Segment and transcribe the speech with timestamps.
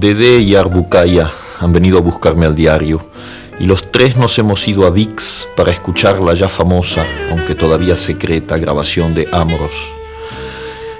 [0.00, 3.08] Dede y Arbukaya han venido a buscarme al diario
[3.60, 7.96] y los tres nos hemos ido a Vix para escuchar la ya famosa, aunque todavía
[7.96, 9.74] secreta, grabación de Amoros.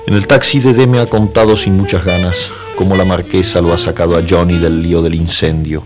[0.06, 3.78] En el taxi Dede me ha contado sin muchas ganas cómo la marquesa lo ha
[3.78, 5.84] sacado a Johnny del lío del incendio,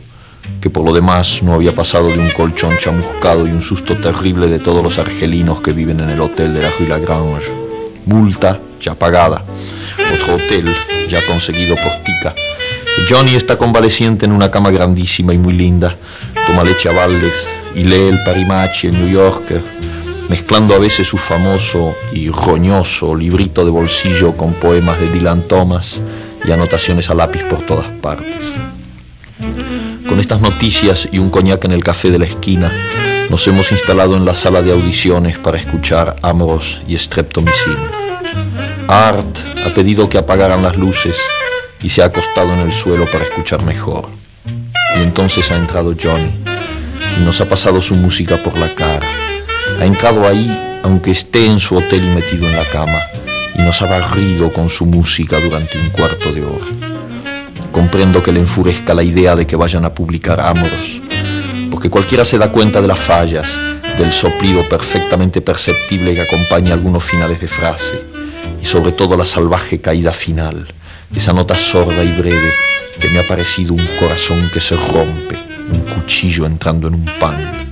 [0.61, 4.49] que por lo demás no había pasado de un colchón chamuscado y un susto terrible
[4.49, 7.51] de todos los argelinos que viven en el hotel de la Rue Lagrange.
[8.05, 9.45] Multa ya pagada,
[10.13, 10.67] otro hotel
[11.09, 12.35] ya conseguido por Tica
[13.07, 15.97] Johnny está convaleciente en una cama grandísima y muy linda,
[16.47, 17.09] toma leche a
[17.75, 19.63] y lee el Parimachi, el New Yorker,
[20.29, 26.01] mezclando a veces su famoso y roñoso librito de bolsillo con poemas de Dylan Thomas
[26.45, 28.53] y anotaciones a lápiz por todas partes.
[30.09, 32.73] Con estas noticias y un coñac en el café de la esquina,
[33.31, 37.77] nos hemos instalado en la sala de audiciones para escuchar Amoros y Streptomycin.
[38.89, 41.19] Art ha pedido que apagaran las luces
[41.83, 44.09] y se ha acostado en el suelo para escuchar mejor.
[44.97, 46.33] Y entonces ha entrado Johnny
[47.19, 49.07] y nos ha pasado su música por la cara.
[49.81, 53.01] Ha entrado ahí aunque esté en su hotel y metido en la cama
[53.55, 56.67] y nos ha barrido con su música durante un cuarto de hora.
[57.73, 61.01] Comprendo que le enfurezca la idea de que vayan a publicar Amoros,
[61.71, 63.59] porque cualquiera se da cuenta de las fallas,
[63.99, 68.01] del soplido perfectamente perceptible que acompaña algunos finales de frase
[68.63, 70.69] y sobre todo la salvaje caída final
[71.15, 72.53] esa nota sorda y breve
[73.01, 75.39] que me ha parecido un corazón que se rompe,
[75.71, 77.71] un cuchillo entrando en un pan.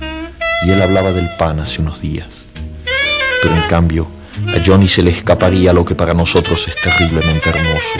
[0.65, 2.45] Y él hablaba del pan hace unos días.
[3.41, 4.07] Pero en cambio,
[4.47, 7.99] a Johnny se le escaparía lo que para nosotros es terriblemente hermoso.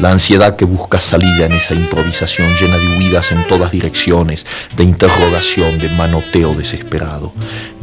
[0.00, 4.82] La ansiedad que busca salida en esa improvisación llena de huidas en todas direcciones, de
[4.82, 7.32] interrogación, de manoteo desesperado.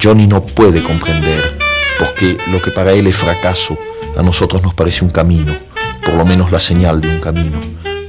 [0.01, 1.57] Johnny no puede comprender,
[1.99, 3.77] porque lo que para él es fracaso,
[4.17, 5.70] a nosotros nos parece un camino
[6.03, 7.59] por lo menos la señal de un camino,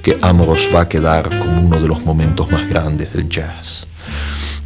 [0.03, 3.87] que Amoros va a quedar como uno de los momentos más grandes del jazz.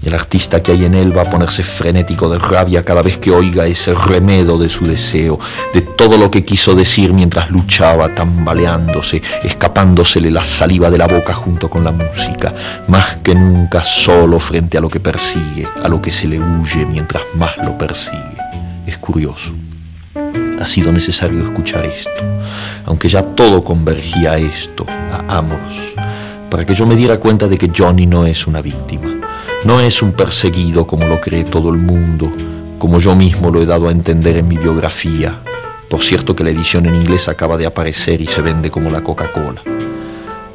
[0.02, 3.32] El artista que hay en él va a ponerse frenético de rabia cada vez que
[3.32, 5.38] oiga ese remedo de su deseo,
[5.74, 11.34] de todo lo que quiso decir mientras luchaba, tambaleándose, escapándosele la saliva de la boca
[11.34, 12.54] junto con la música,
[12.86, 16.86] más que nunca solo frente a lo que persigue, a lo que se le huye
[16.86, 18.36] mientras más lo persigue.
[18.86, 19.52] Es curioso
[20.60, 22.10] ha sido necesario escuchar esto,
[22.84, 25.60] aunque ya todo convergía a esto, a Amos,
[26.50, 29.20] para que yo me diera cuenta de que Johnny no es una víctima,
[29.64, 32.32] no es un perseguido como lo cree todo el mundo,
[32.78, 35.40] como yo mismo lo he dado a entender en mi biografía.
[35.88, 39.02] Por cierto que la edición en inglés acaba de aparecer y se vende como la
[39.02, 39.62] Coca-Cola.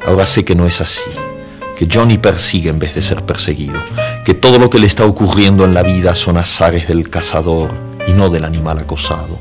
[0.06, 1.10] Ahora sé que no es así,
[1.76, 3.80] que Johnny persigue en vez de ser perseguido,
[4.24, 7.70] que todo lo que le está ocurriendo en la vida son azares del cazador
[8.06, 9.38] y no del animal acosado.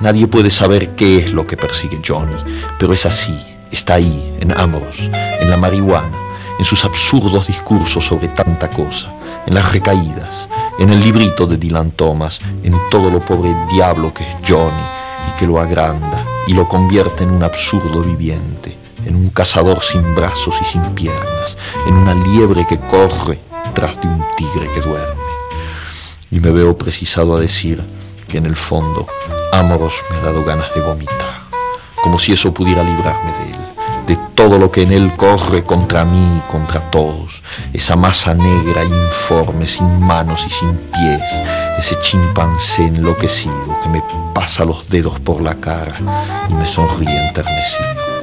[0.00, 2.36] Nadie puede saber qué es lo que persigue Johnny,
[2.78, 3.36] pero es así,
[3.72, 6.16] está ahí, en Amoros, en la marihuana,
[6.56, 9.12] en sus absurdos discursos sobre tanta cosa,
[9.46, 10.48] en las recaídas,
[10.78, 14.82] en el librito de Dylan Thomas, en todo lo pobre diablo que es Johnny
[15.28, 20.14] y que lo agranda y lo convierte en un absurdo viviente, en un cazador sin
[20.14, 21.56] brazos y sin piernas,
[21.88, 23.40] en una liebre que corre
[23.74, 25.22] tras de un tigre que duerme.
[26.30, 27.82] Y me veo precisado a decir
[28.28, 29.08] que en el fondo
[29.52, 31.40] Amoros me ha dado ganas de vomitar,
[32.02, 33.58] como si eso pudiera librarme de él,
[34.06, 37.42] de todo lo que en él corre contra mí y contra todos,
[37.72, 41.22] esa masa negra, informe, sin manos y sin pies,
[41.78, 44.02] ese chimpancé enloquecido que me
[44.34, 45.98] pasa los dedos por la cara
[46.48, 48.17] y me sonríe enternecido.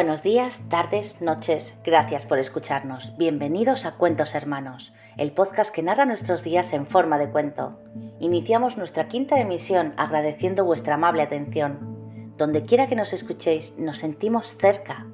[0.00, 3.14] Buenos días, tardes, noches, gracias por escucharnos.
[3.18, 7.78] Bienvenidos a Cuentos Hermanos, el podcast que narra nuestros días en forma de cuento.
[8.18, 12.32] Iniciamos nuestra quinta emisión agradeciendo vuestra amable atención.
[12.38, 15.06] Donde quiera que nos escuchéis, nos sentimos cerca.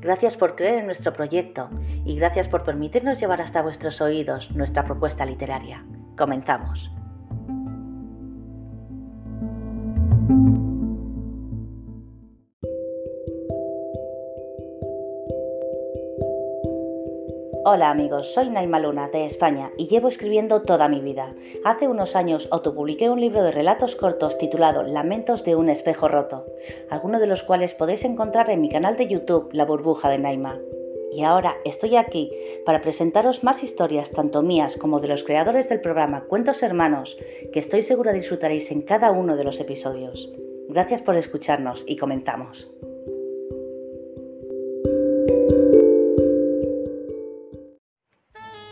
[0.00, 1.70] Gracias por creer en nuestro proyecto
[2.04, 5.86] y gracias por permitirnos llevar hasta vuestros oídos nuestra propuesta literaria.
[6.18, 6.90] Comenzamos.
[17.68, 21.34] Hola amigos, soy Naima Luna de España y llevo escribiendo toda mi vida.
[21.64, 26.46] Hace unos años autopubliqué un libro de relatos cortos titulado Lamentos de un espejo roto,
[26.90, 30.60] algunos de los cuales podéis encontrar en mi canal de YouTube La burbuja de Naima.
[31.10, 32.30] Y ahora estoy aquí
[32.64, 37.18] para presentaros más historias tanto mías como de los creadores del programa Cuentos Hermanos,
[37.52, 40.32] que estoy segura disfrutaréis en cada uno de los episodios.
[40.68, 42.70] Gracias por escucharnos y comenzamos.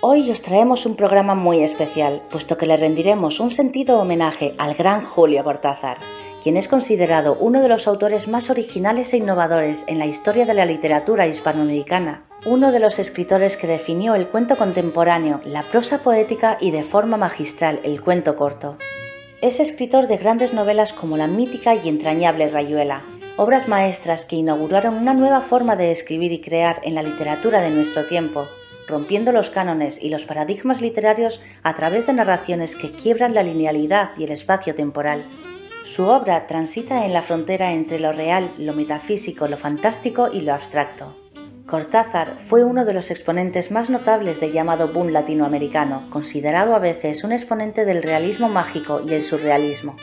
[0.06, 4.74] Hoy os traemos un programa muy especial, puesto que le rendiremos un sentido homenaje al
[4.74, 5.96] gran Julio Cortázar,
[6.42, 10.52] quien es considerado uno de los autores más originales e innovadores en la historia de
[10.52, 16.58] la literatura hispanoamericana, uno de los escritores que definió el cuento contemporáneo, la prosa poética
[16.60, 18.76] y de forma magistral el cuento corto.
[19.40, 23.00] Es escritor de grandes novelas como la mítica y entrañable Rayuela,
[23.38, 27.70] obras maestras que inauguraron una nueva forma de escribir y crear en la literatura de
[27.70, 28.46] nuestro tiempo,
[28.86, 34.10] rompiendo los cánones y los paradigmas literarios a través de narraciones que quiebran la linealidad
[34.16, 35.22] y el espacio temporal.
[35.84, 40.54] Su obra transita en la frontera entre lo real, lo metafísico, lo fantástico y lo
[40.54, 41.14] abstracto.
[41.66, 47.24] Cortázar fue uno de los exponentes más notables del llamado boom latinoamericano, considerado a veces
[47.24, 49.96] un exponente del realismo mágico y el surrealismo.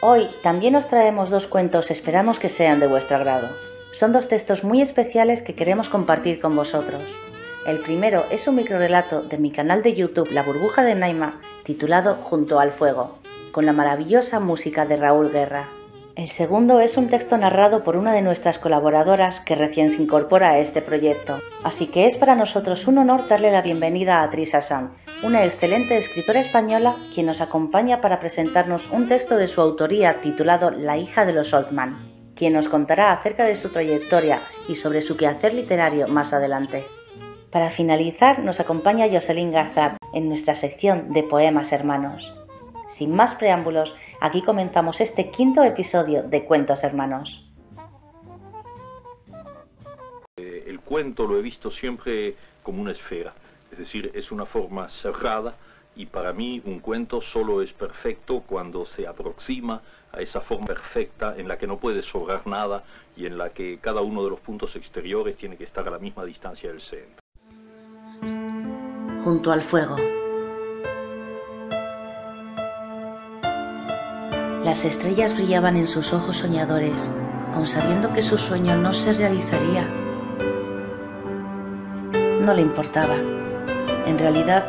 [0.00, 3.48] Hoy también os traemos dos cuentos, esperamos que sean de vuestro agrado.
[3.92, 7.04] Son dos textos muy especiales que queremos compartir con vosotros.
[7.64, 12.16] El primero es un microrelato de mi canal de YouTube La burbuja de Naima, titulado
[12.16, 13.18] Junto al fuego,
[13.52, 15.68] con la maravillosa música de Raúl Guerra.
[16.16, 20.50] El segundo es un texto narrado por una de nuestras colaboradoras que recién se incorpora
[20.50, 24.60] a este proyecto, así que es para nosotros un honor darle la bienvenida a Trisa
[24.60, 30.20] San, una excelente escritora española quien nos acompaña para presentarnos un texto de su autoría
[30.20, 31.96] titulado La hija de los Oldman,
[32.34, 36.82] quien nos contará acerca de su trayectoria y sobre su quehacer literario más adelante.
[37.52, 42.32] Para finalizar, nos acompaña Jocelyn Garzat en nuestra sección de Poemas Hermanos.
[42.88, 47.46] Sin más preámbulos, aquí comenzamos este quinto episodio de Cuentos Hermanos.
[50.38, 53.34] Eh, el cuento lo he visto siempre como una esfera,
[53.70, 55.52] es decir, es una forma cerrada
[55.94, 61.34] y para mí un cuento solo es perfecto cuando se aproxima a esa forma perfecta
[61.36, 62.82] en la que no puede sobrar nada
[63.14, 65.98] y en la que cada uno de los puntos exteriores tiene que estar a la
[65.98, 67.21] misma distancia del centro
[69.24, 69.96] junto al fuego.
[74.64, 77.10] Las estrellas brillaban en sus ojos soñadores,
[77.54, 79.88] aun sabiendo que su sueño no se realizaría.
[82.44, 83.16] No le importaba.
[84.06, 84.64] En realidad,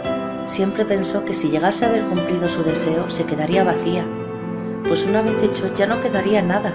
[0.46, 4.06] siempre pensó que si llegase a haber cumplido su deseo, se quedaría vacía,
[4.88, 6.72] pues una vez hecho ya no quedaría nada.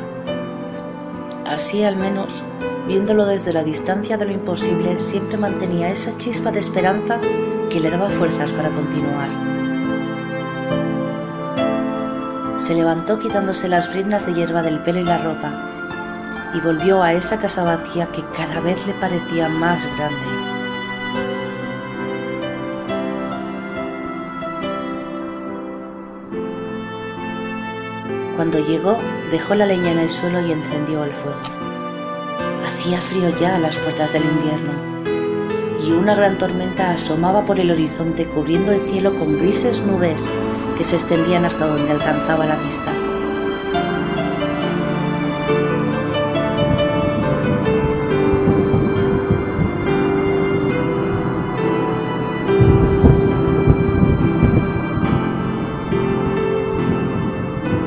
[1.46, 2.42] Así al menos,
[2.86, 7.20] viéndolo desde la distancia de lo imposible, siempre mantenía esa chispa de esperanza
[7.68, 9.28] que le daba fuerzas para continuar.
[12.56, 15.52] Se levantó quitándose las brindas de hierba del pelo y la ropa
[16.54, 20.16] y volvió a esa casa vacía que cada vez le parecía más grande.
[28.36, 28.98] Cuando llegó,
[29.30, 31.40] dejó la leña en el suelo y encendió el fuego.
[32.66, 34.97] Hacía frío ya a las puertas del invierno
[35.80, 40.28] y una gran tormenta asomaba por el horizonte cubriendo el cielo con grises nubes
[40.76, 42.92] que se extendían hasta donde alcanzaba la vista.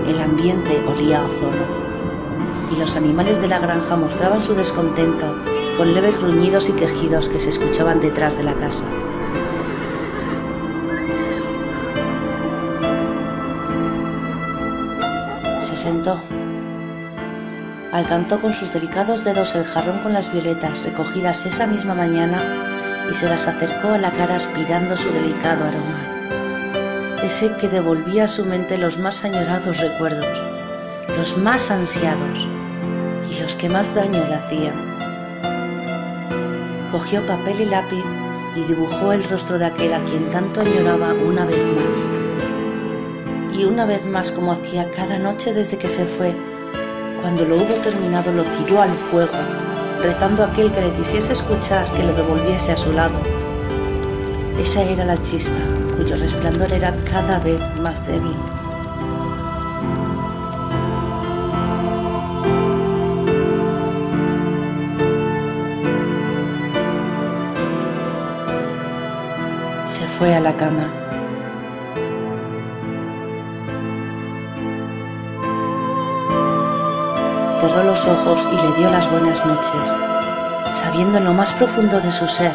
[0.07, 1.81] El ambiente olía a ozono
[2.73, 5.50] y los animales de la granja mostraban su descontento
[5.81, 8.85] con leves gruñidos y quejidos que se escuchaban detrás de la casa.
[15.59, 16.21] Se sentó.
[17.91, 23.15] Alcanzó con sus delicados dedos el jarrón con las violetas recogidas esa misma mañana y
[23.15, 27.17] se las acercó a la cara aspirando su delicado aroma.
[27.23, 30.43] Ese que devolvía a su mente los más añorados recuerdos,
[31.17, 32.47] los más ansiados
[33.31, 34.90] y los que más daño le hacían
[36.91, 38.03] cogió papel y lápiz
[38.55, 42.07] y dibujó el rostro de aquel a quien tanto añoraba una vez más.
[43.57, 46.35] Y una vez más como hacía cada noche desde que se fue,
[47.21, 49.31] cuando lo hubo terminado lo tiró al fuego,
[50.01, 53.17] rezando a aquel que le quisiese escuchar que le devolviese a su lado.
[54.59, 55.57] Esa era la chispa,
[55.95, 58.35] cuyo resplandor era cada vez más débil.
[70.21, 70.87] Fue a la cama.
[77.59, 79.91] Cerró los ojos y le dio las buenas noches,
[80.69, 82.53] sabiendo en lo más profundo de su ser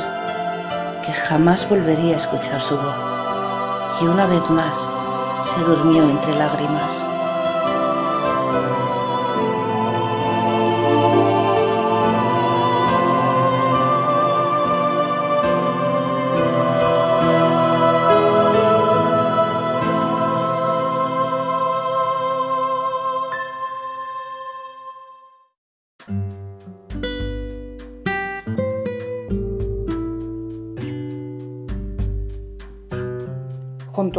[1.04, 3.00] que jamás volvería a escuchar su voz.
[4.00, 4.88] Y una vez más
[5.42, 7.04] se durmió entre lágrimas.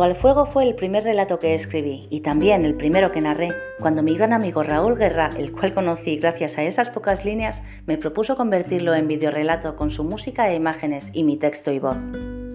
[0.08, 3.50] Al fuego fue el primer relato que escribí y también el primero que narré
[3.82, 7.98] cuando mi gran amigo Raúl Guerra, el cual conocí gracias a esas pocas líneas, me
[7.98, 11.98] propuso convertirlo en videorelato con su música e imágenes y mi texto y voz.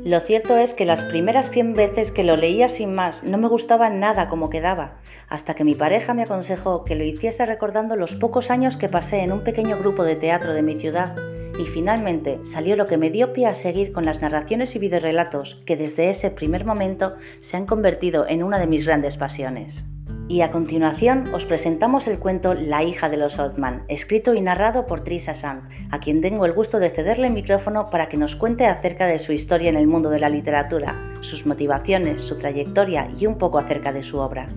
[0.02, 3.48] Lo cierto es que las primeras 100 veces que lo leía sin más no me
[3.48, 4.94] gustaba nada como quedaba,
[5.28, 9.20] hasta que mi pareja me aconsejó que lo hiciese recordando los pocos años que pasé
[9.20, 11.14] en un pequeño grupo de teatro de mi ciudad
[11.58, 15.60] y finalmente salió lo que me dio pie a seguir con las narraciones y videorelatos
[15.66, 19.84] que desde ese primer momento se han convertido en una de mis grandes pasiones.
[20.28, 24.86] Y a continuación os presentamos el cuento La hija de los Oldman, escrito y narrado
[24.86, 28.36] por Trisa Sand, a quien tengo el gusto de cederle el micrófono para que nos
[28.36, 33.10] cuente acerca de su historia en el mundo de la literatura, sus motivaciones, su trayectoria
[33.18, 34.48] y un poco acerca de su obra.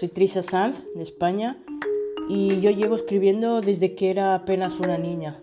[0.00, 1.58] Soy Trisha Sanz de España
[2.26, 5.42] y yo llevo escribiendo desde que era apenas una niña.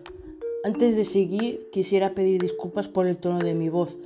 [0.64, 4.00] Antes de seguir, quisiera pedir disculpas por el tono de mi voz.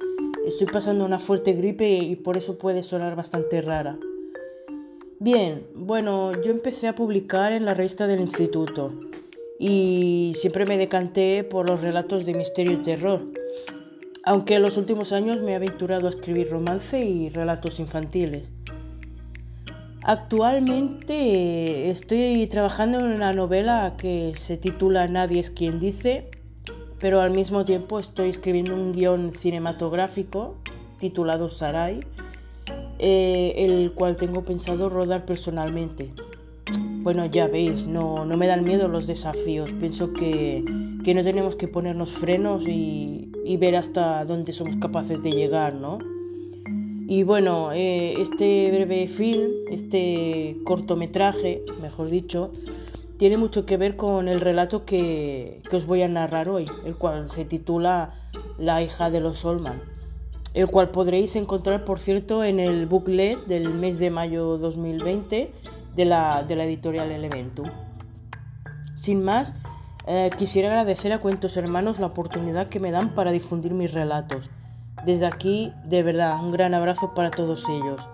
[0.46, 3.98] Estoy pasando una fuerte gripe y por eso puede sonar bastante rara.
[5.20, 8.92] Bien, bueno, yo empecé a publicar en la revista del instituto
[9.58, 13.22] y siempre me decanté por los relatos de misterio y terror,
[14.26, 18.52] aunque en los últimos años me he aventurado a escribir romance y relatos infantiles.
[20.04, 26.32] Actualmente estoy trabajando en una novela que se titula Nadie es quien dice,
[27.00, 30.56] pero al mismo tiempo estoy escribiendo un guion cinematográfico
[30.98, 32.00] titulado Sarai,
[32.98, 36.14] eh, el cual tengo pensado rodar personalmente.
[37.04, 39.72] Bueno, ya veis, no, no me dan miedo los desafíos.
[39.74, 40.66] Pienso que,
[41.04, 45.76] que no tenemos que ponernos frenos y, y ver hasta dónde somos capaces de llegar,
[45.76, 46.00] ¿no?
[47.12, 52.54] Y bueno, eh, este breve film, este cortometraje, mejor dicho,
[53.18, 57.28] tiene mucho que ver con el relato que, os voy a narrar hoy, el cual
[57.28, 58.14] se titula
[58.58, 59.82] La hija de los Solman,
[60.54, 65.52] el cual podréis encontrar, por cierto, en el booklet del mes de mayo 2020
[65.94, 67.70] de la, de la editorial Elementum.
[68.96, 69.54] Sin más,
[70.08, 74.50] eh, quisiera agradecer a Cuentos Hermanos la oportunidad que me dan para difundir mis relatos
[75.06, 78.08] desde aquí, de verdad, un gran abrazo para todos ellos.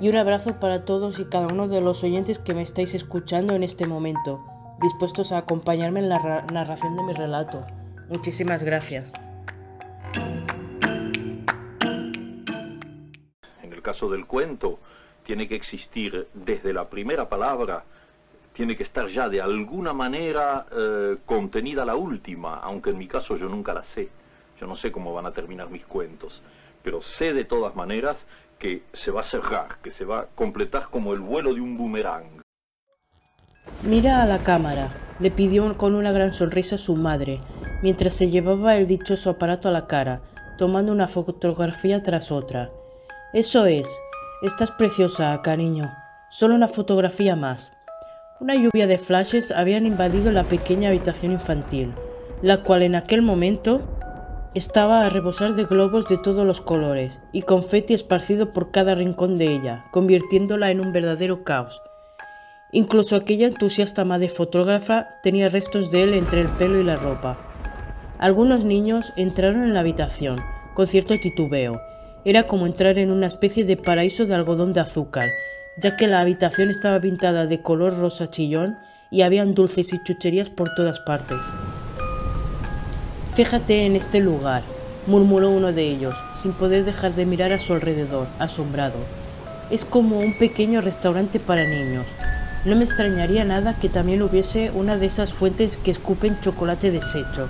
[0.00, 3.54] Y un abrazo para todos y cada uno de los oyentes que me estáis escuchando
[3.54, 4.44] en este momento,
[4.80, 7.64] dispuestos a acompañarme en la narración de mi relato.
[8.08, 9.12] Muchísimas gracias.
[13.62, 14.78] En el caso del cuento,
[15.24, 17.84] tiene que existir desde la primera palabra,
[18.54, 23.36] tiene que estar ya de alguna manera eh, contenida la última, aunque en mi caso
[23.36, 24.08] yo nunca la sé.
[24.60, 26.42] Yo no sé cómo van a terminar mis cuentos,
[26.82, 28.26] pero sé de todas maneras
[28.58, 31.76] que se va a cerrar, que se va a completar como el vuelo de un
[31.76, 32.42] boomerang.
[33.82, 37.40] Mira a la cámara, le pidió con una gran sonrisa su madre,
[37.82, 40.22] mientras se llevaba el dichoso aparato a la cara,
[40.56, 42.70] tomando una fotografía tras otra.
[43.32, 43.88] Eso es,
[44.42, 45.84] estás preciosa, cariño.
[46.30, 47.72] Solo una fotografía más.
[48.40, 51.92] Una lluvia de flashes habían invadido la pequeña habitación infantil,
[52.42, 53.82] la cual en aquel momento
[54.54, 59.38] estaba a rebosar de globos de todos los colores y confeti esparcido por cada rincón
[59.38, 61.82] de ella, convirtiéndola en un verdadero caos.
[62.72, 67.38] Incluso aquella entusiasta madre fotógrafa tenía restos de él entre el pelo y la ropa.
[68.18, 70.38] Algunos niños entraron en la habitación,
[70.74, 71.80] con cierto titubeo.
[72.24, 75.28] Era como entrar en una especie de paraíso de algodón de azúcar,
[75.78, 78.76] ya que la habitación estaba pintada de color rosa chillón
[79.10, 81.38] y habían dulces y chucherías por todas partes.
[83.38, 84.64] Fíjate en este lugar,
[85.06, 88.96] murmuró uno de ellos, sin poder dejar de mirar a su alrededor, asombrado.
[89.70, 92.04] Es como un pequeño restaurante para niños.
[92.64, 97.46] No me extrañaría nada que también hubiese una de esas fuentes que escupen chocolate deshecho.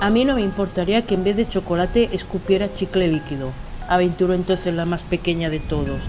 [0.00, 3.50] A mí no me importaría que en vez de chocolate escupiera chicle líquido,
[3.88, 6.04] aventuró entonces la más pequeña de todos,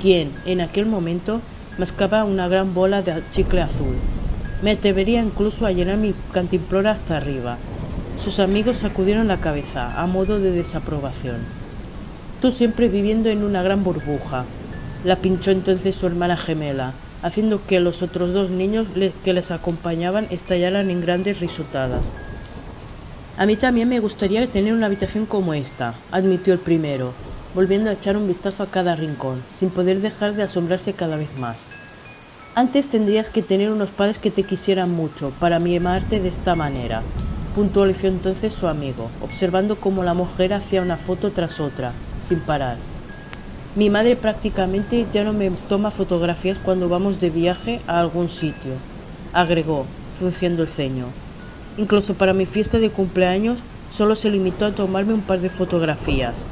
[0.00, 1.42] quien, en aquel momento,
[1.76, 3.96] mascaba una gran bola de chicle azul.
[4.62, 7.58] Me atrevería incluso a llenar mi cantimplora hasta arriba.
[8.22, 11.38] Sus amigos sacudieron la cabeza, a modo de desaprobación.
[12.40, 14.44] Tú siempre viviendo en una gran burbuja.
[15.04, 18.86] La pinchó entonces su hermana gemela, haciendo que los otros dos niños
[19.24, 22.02] que les acompañaban estallaran en grandes risotadas.
[23.38, 27.12] A mí también me gustaría tener una habitación como esta, admitió el primero,
[27.56, 31.36] volviendo a echar un vistazo a cada rincón, sin poder dejar de asombrarse cada vez
[31.40, 31.64] más.
[32.54, 37.02] Antes tendrías que tener unos padres que te quisieran mucho para mimarte de esta manera,
[37.54, 41.92] puntualizó entonces su amigo, observando cómo la mujer hacía una foto tras otra,
[42.22, 42.76] sin parar.
[43.76, 48.72] Mi madre prácticamente ya no me toma fotografías cuando vamos de viaje a algún sitio,
[49.32, 49.86] agregó,
[50.18, 51.06] frunciendo el ceño.
[51.78, 53.58] Incluso para mi fiesta de cumpleaños
[53.90, 56.44] solo se limitó a tomarme un par de fotografías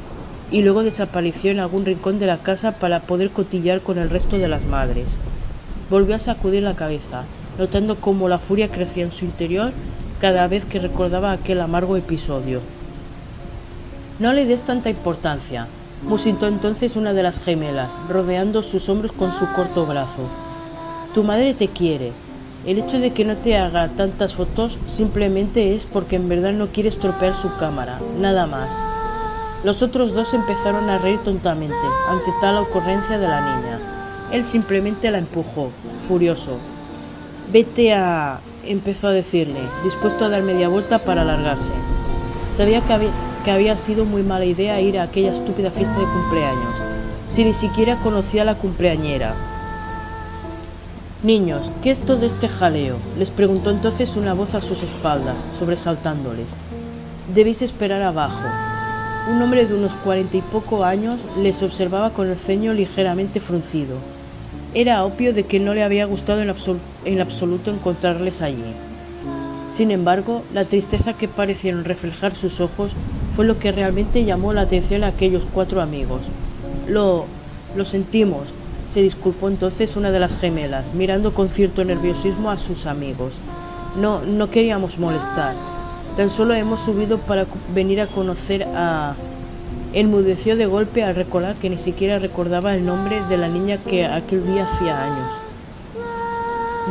[0.51, 4.37] y luego desapareció en algún rincón de la casa para poder cotillar con el resto
[4.37, 5.17] de las madres.
[5.89, 7.23] Volvió a sacudir la cabeza,
[7.57, 9.71] notando cómo la furia crecía en su interior
[10.21, 12.61] cada vez que recordaba aquel amargo episodio.
[14.19, 15.67] No le des tanta importancia,
[16.03, 20.29] musitó entonces una de las gemelas, rodeando sus hombros con su corto brazo.
[21.15, 22.11] Tu madre te quiere,
[22.67, 26.67] el hecho de que no te haga tantas fotos simplemente es porque en verdad no
[26.67, 28.77] quiere estropear su cámara, nada más.
[29.63, 31.75] Los otros dos empezaron a reír tontamente
[32.07, 33.79] ante tal ocurrencia de la niña.
[34.31, 35.71] Él simplemente la empujó,
[36.07, 36.59] furioso.
[37.51, 38.39] Vete a...
[38.65, 41.73] empezó a decirle, dispuesto a dar media vuelta para alargarse.
[42.53, 46.73] Sabía que había, sido muy mala idea ir a aquella estúpida fiesta de cumpleaños,
[47.27, 49.35] si ni siquiera conocía a la cumpleañera,
[51.23, 52.97] Niños, ¿qué es todo este jaleo?
[53.15, 56.55] les preguntó entonces una voz a sus espaldas, sobresaltándoles.
[57.35, 58.41] Debéis esperar abajo.
[59.29, 63.97] Un hombre de unos cuarenta y poco años les observaba con el ceño ligeramente fruncido.
[64.73, 66.49] Era obvio de que no le había gustado en,
[67.05, 68.63] en absoluto encontrarles allí.
[69.69, 72.93] Sin embargo, la tristeza que parecieron reflejar sus ojos
[73.35, 76.21] fue lo que realmente llamó la atención a aquellos cuatro amigos.
[76.89, 77.25] Lo,
[77.75, 78.53] lo sentimos,
[78.91, 83.39] se disculpó entonces una de las gemelas, mirando con cierto nerviosismo a sus amigos.
[83.99, 85.55] No, no queríamos molestar.
[86.17, 89.15] Tan solo hemos subido para venir a conocer a...
[89.93, 94.05] Enmudeció de golpe al recordar que ni siquiera recordaba el nombre de la niña que
[94.05, 95.33] aquel día hacía años.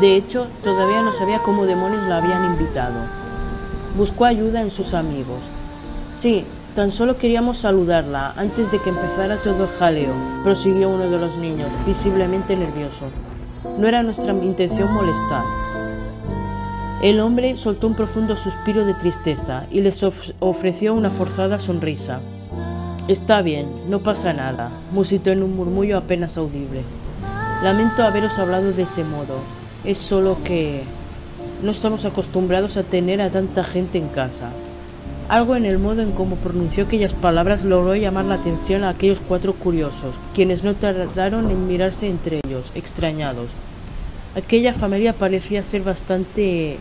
[0.00, 3.00] De hecho, todavía no sabía cómo demonios la habían invitado.
[3.96, 5.40] Buscó ayuda en sus amigos.
[6.12, 10.12] Sí, Tan solo queríamos saludarla antes de que empezara todo el jaleo,
[10.44, 13.06] prosiguió uno de los niños, visiblemente nervioso.
[13.76, 15.42] No era nuestra intención molestar.
[17.02, 20.04] El hombre soltó un profundo suspiro de tristeza y les
[20.38, 22.20] ofreció una forzada sonrisa.
[23.08, 26.82] Está bien, no pasa nada, musitó en un murmullo apenas audible.
[27.64, 29.40] Lamento haberos hablado de ese modo.
[29.84, 30.82] Es solo que
[31.62, 34.50] no estamos acostumbrados a tener a tanta gente en casa.
[35.28, 39.20] Algo en el modo en cómo pronunció aquellas palabras logró llamar la atención a aquellos
[39.20, 43.46] cuatro curiosos, quienes no tardaron en mirarse entre ellos, extrañados.
[44.36, 46.78] Aquella familia parecía ser bastante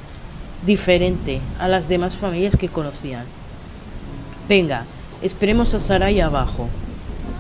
[0.66, 3.26] diferente a las demás familias que conocían.
[4.48, 4.86] Venga,
[5.22, 6.70] esperemos a Sarai abajo.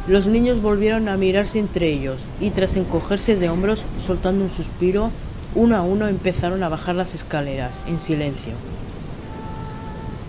[0.08, 5.12] Los niños volvieron a mirarse entre ellos y tras encogerse de hombros, soltando un suspiro,
[5.56, 8.54] uno a uno empezaron a bajar las escaleras, en silencio.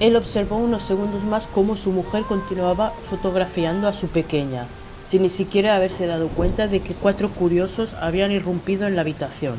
[0.00, 4.66] Él observó unos segundos más cómo su mujer continuaba fotografiando a su pequeña,
[5.04, 9.56] sin ni siquiera haberse dado cuenta de que cuatro curiosos habían irrumpido en la habitación.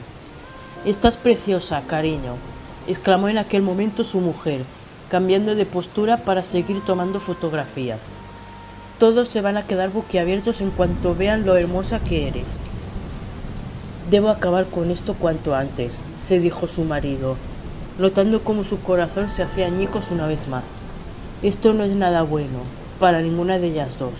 [0.84, 2.36] Estás preciosa, cariño,
[2.88, 4.64] exclamó en aquel momento su mujer,
[5.10, 8.00] cambiando de postura para seguir tomando fotografías.
[8.98, 12.60] Todos se van a quedar boquiabiertos en cuanto vean lo hermosa que eres.
[14.10, 17.38] Debo acabar con esto cuanto antes, se dijo su marido,
[17.98, 20.64] notando cómo su corazón se hacía añicos una vez más.
[21.44, 22.60] Esto no es nada bueno,
[23.00, 24.14] para ninguna de ellas dos.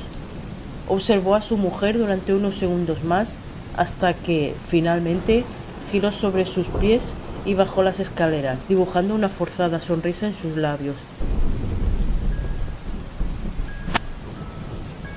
[0.88, 3.38] Observó a su mujer durante unos segundos más
[3.76, 5.44] hasta que, finalmente,
[5.92, 7.14] giró sobre sus pies
[7.46, 10.96] y bajó las escaleras, dibujando una forzada sonrisa en sus labios.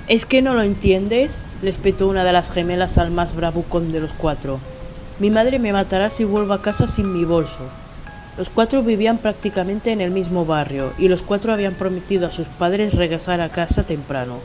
[0.08, 1.38] ¿Es que no lo entiendes?
[1.68, 4.58] Espetó una de las gemelas al más bravucón de los cuatro.
[5.18, 7.60] Mi madre me matará si vuelvo a casa sin mi bolso.
[8.36, 12.48] Los cuatro vivían prácticamente en el mismo barrio y los cuatro habían prometido a sus
[12.48, 14.38] padres regresar a casa temprano.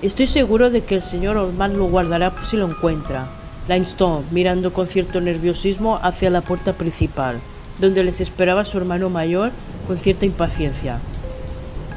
[0.00, 3.26] Estoy seguro de que el señor Orman lo guardará si lo encuentra,
[3.66, 7.40] la instó, mirando con cierto nerviosismo hacia la puerta principal,
[7.80, 9.50] donde les esperaba su hermano mayor
[9.86, 10.98] con cierta impaciencia.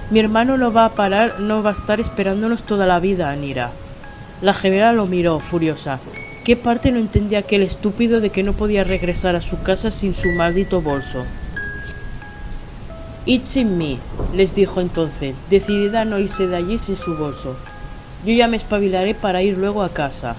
[0.09, 3.71] Mi hermano no va a parar, no va a estar esperándonos toda la vida, Anira.
[4.43, 6.01] La gemela lo miró, furiosa.
[6.43, 10.13] ¿Qué parte no entendía aquel estúpido de que no podía regresar a su casa sin
[10.13, 11.23] su maldito bolso?
[13.25, 13.99] It's in me,
[14.35, 17.55] les dijo entonces, decidida a no irse de allí sin su bolso.
[18.25, 20.35] Yo ya me espabilaré para ir luego a casa.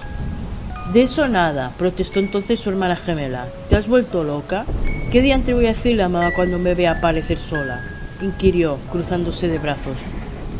[0.93, 3.47] De eso nada, protestó entonces su hermana gemela.
[3.69, 4.65] ¿Te has vuelto loca?
[5.11, 7.81] ¿Qué día te voy a decirle a mamá cuando me vea aparecer sola?
[8.21, 9.97] inquirió, cruzándose de brazos.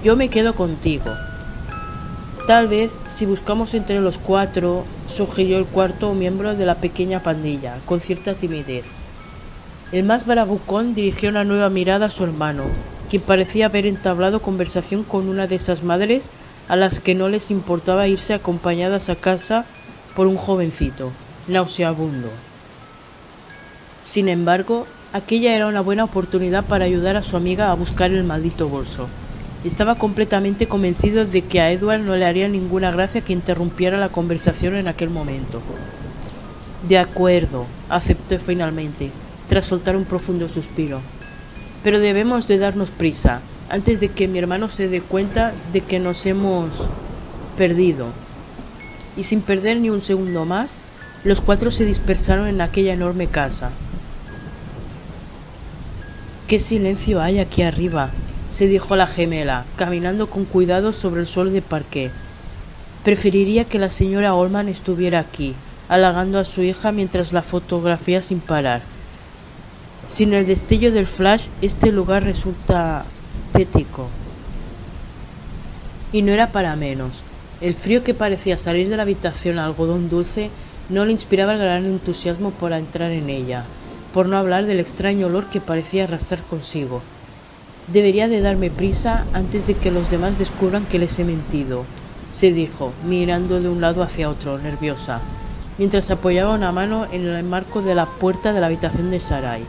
[0.03, 1.11] Yo me quedo contigo.
[2.47, 7.77] Tal vez, si buscamos entre los cuatro, sugirió el cuarto miembro de la pequeña pandilla,
[7.87, 8.85] con cierta timidez.
[9.91, 12.65] El más bravucón dirigió una nueva mirada a su hermano,
[13.09, 16.29] quien parecía haber entablado conversación con una de esas madres
[16.67, 19.65] a las que no les importaba irse acompañadas a casa
[20.15, 21.11] por un jovencito,
[21.47, 22.29] nauseabundo.
[24.03, 28.23] Sin embargo, aquella era una buena oportunidad para ayudar a su amiga a buscar el
[28.23, 29.07] maldito bolso.
[29.65, 34.09] Estaba completamente convencido de que a Edward no le haría ninguna gracia que interrumpiera la
[34.09, 35.59] conversación en aquel momento.
[36.87, 39.09] De acuerdo, aceptó finalmente,
[39.49, 41.01] tras soltar un profundo suspiro.
[41.83, 45.97] Pero debemos de darnos prisa, antes de que mi hermano se dé cuenta de que
[45.97, 46.87] nos hemos
[47.57, 48.05] perdido.
[49.17, 50.77] Y sin perder ni un segundo más,
[51.23, 53.71] los cuatro se dispersaron en aquella enorme casa.
[56.47, 58.11] ¿Qué silencio hay aquí arriba?
[58.55, 62.09] Se dijo la gemela, caminando con cuidado sobre el suelo de parqué.
[63.03, 65.53] Preferiría que la señora Olman estuviera aquí,
[65.89, 68.81] halagando a su hija mientras la fotografía sin parar.
[70.07, 73.03] Sin el destello del flash, este lugar resulta
[73.51, 74.07] tético.
[76.13, 77.23] Y no era para menos.
[77.59, 80.49] El frío que parecía salir de la habitación algodón dulce
[80.87, 83.65] no le inspiraba el gran entusiasmo por entrar en ella,
[84.13, 87.01] por no hablar del extraño olor que parecía arrastrar consigo.
[87.87, 91.85] Debería de darme prisa antes de que los demás descubran que les he mentido,
[92.31, 95.21] se dijo, mirando de un lado hacia otro, nerviosa,
[95.77, 99.63] mientras apoyaba una mano en el marco de la puerta de la habitación de Sarai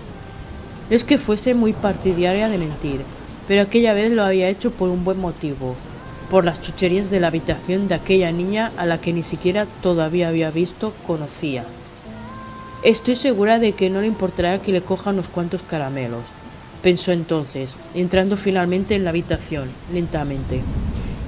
[0.90, 3.00] es que fuese muy partidaria de mentir,
[3.48, 5.74] pero aquella vez lo había hecho por un buen motivo,
[6.30, 10.28] por las chucherías de la habitación de aquella niña a la que ni siquiera todavía
[10.28, 11.64] había visto, conocía.
[12.82, 16.22] Estoy segura de que no le importará que le coja unos cuantos caramelos,
[16.82, 20.60] pensó entonces, entrando finalmente en la habitación, lentamente.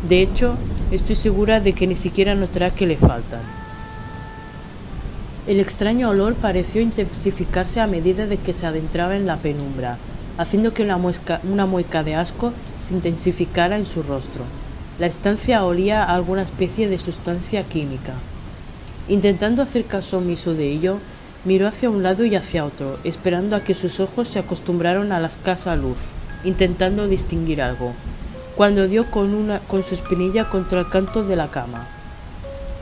[0.08, 0.56] De hecho,
[0.90, 3.40] estoy segura de que ni siquiera notará que le faltan.
[5.46, 9.96] El extraño olor pareció intensificarse a medida de que se adentraba en la penumbra,
[10.36, 14.44] haciendo que una, mueca de asco se intensificara en su rostro.
[14.98, 18.12] La estancia olía a alguna especie de sustancia química.
[19.08, 20.98] Intentando hacer caso omiso de ello,
[21.44, 25.20] miró hacia un lado y hacia otro, esperando a que sus ojos se acostumbraran a
[25.20, 25.98] la escasa luz,
[26.44, 27.92] intentando distinguir algo,
[28.56, 31.86] cuando dio con, una, con su espinilla contra el canto de la cama.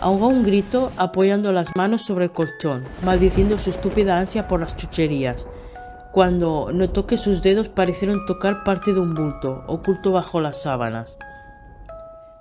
[0.01, 4.77] Ahogó un grito apoyando las manos sobre el colchón, maldiciendo su estúpida ansia por las
[4.77, 5.49] chucherías,
[6.13, 11.19] cuando notó que sus dedos parecieron tocar parte de un bulto oculto bajo las sábanas.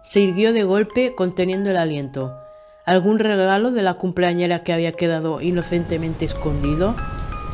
[0.01, 2.44] Se irguió de golpe conteniendo el aliento.
[2.85, 6.95] ¿Algún regalo de la cumpleañera que había quedado inocentemente escondido?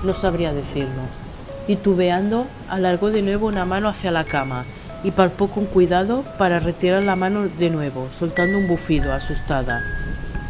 [0.04, 1.04] No sabría decirlo.
[1.68, 4.66] Titubeando, alargó de nuevo una mano hacia la cama
[5.06, 9.82] y palpó con cuidado para retirar la mano de nuevo, soltando un bufido, asustada.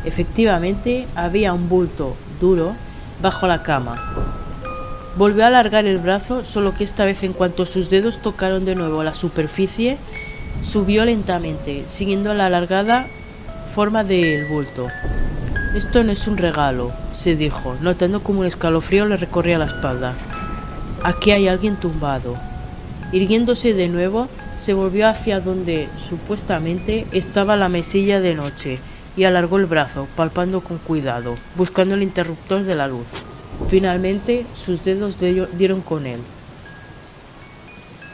[0.03, 2.73] Efectivamente, había un bulto duro
[3.21, 4.01] bajo la cama.
[5.15, 8.73] Volvió a alargar el brazo, solo que esta vez en cuanto sus dedos tocaron de
[8.73, 9.99] nuevo la superficie,
[10.63, 13.05] subió lentamente, siguiendo la alargada
[13.71, 14.87] forma del bulto.
[15.73, 20.13] Esto no es un regalo, se dijo, notando como un escalofrío le recorría la espalda.
[21.03, 22.35] Aquí hay alguien tumbado.
[23.13, 28.79] Irguiéndose de nuevo, se volvió hacia donde supuestamente estaba la mesilla de noche
[29.15, 33.07] y alargó el brazo, palpando con cuidado, buscando el interruptor de la luz.
[33.69, 35.17] Finalmente sus dedos
[35.57, 36.19] dieron con él.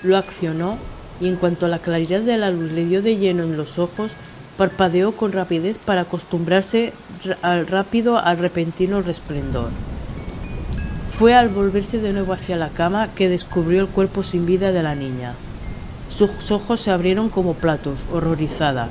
[0.04, 0.78] Lo accionó
[1.20, 3.80] y en cuanto a la claridad de la luz le dio de lleno en los
[3.80, 4.12] ojos,
[4.58, 6.94] parpadeó con rapidez para acostumbrarse
[7.42, 9.70] al rápido al repentino resplendor.
[11.18, 14.84] Fue al volverse de nuevo hacia la cama que descubrió el cuerpo sin vida de
[14.84, 15.34] la niña.
[16.10, 18.88] Sus ojos se abrieron como platos, horrorizada.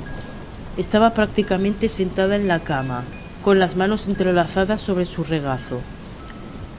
[0.77, 3.03] Estaba prácticamente sentada en la cama,
[3.43, 5.79] con las manos entrelazadas sobre su regazo.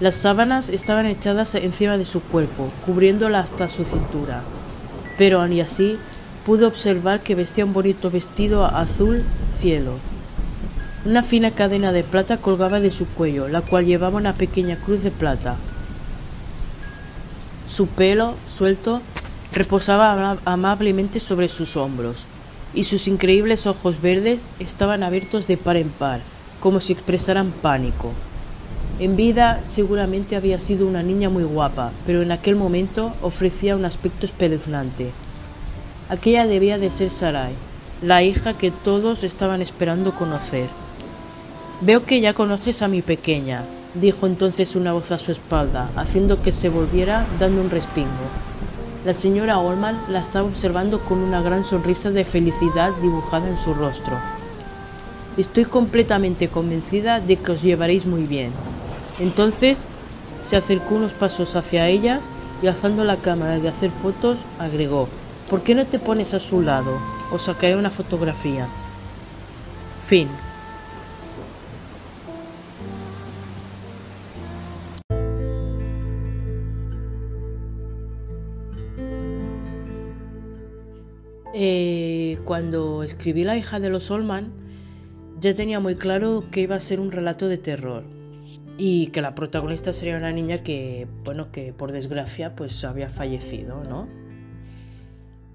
[0.00, 4.42] Las sábanas estaban echadas encima de su cuerpo, cubriéndola hasta su cintura.
[5.16, 5.98] Pero aún así
[6.48, 9.22] pudo observar que vestía un bonito vestido azul
[9.60, 9.92] cielo.
[11.04, 15.02] Una fina cadena de plata colgaba de su cuello, la cual llevaba una pequeña cruz
[15.02, 15.56] de plata.
[17.66, 19.02] Su pelo, suelto,
[19.52, 22.24] reposaba amablemente sobre sus hombros,
[22.72, 26.20] y sus increíbles ojos verdes estaban abiertos de par en par,
[26.60, 28.14] como si expresaran pánico.
[29.00, 33.84] En vida seguramente había sido una niña muy guapa, pero en aquel momento ofrecía un
[33.84, 35.12] aspecto espeluznante.
[36.10, 37.52] Aquella debía de ser Sarai,
[38.00, 40.70] la hija que todos estaban esperando conocer.
[41.82, 46.42] Veo que ya conoces a mi pequeña, dijo entonces una voz a su espalda, haciendo
[46.42, 48.08] que se volviera dando un respingo.
[49.04, 53.74] La señora Olman la estaba observando con una gran sonrisa de felicidad dibujada en su
[53.74, 54.16] rostro.
[55.36, 58.50] Estoy completamente convencida de que os llevaréis muy bien.
[59.20, 59.86] Entonces
[60.40, 62.22] se acercó unos pasos hacia ellas
[62.62, 65.08] y alzando la cámara de hacer fotos agregó,
[65.48, 66.98] ¿por qué no te pones a su lado?
[67.32, 68.66] Os sacaré una fotografía.
[70.06, 70.28] Fin.
[81.54, 84.52] Eh, cuando escribí La hija de los Olman,
[85.40, 88.04] ya tenía muy claro que iba a ser un relato de terror
[88.76, 93.82] y que la protagonista sería una niña que, bueno, que por desgracia pues había fallecido,
[93.82, 94.06] ¿no?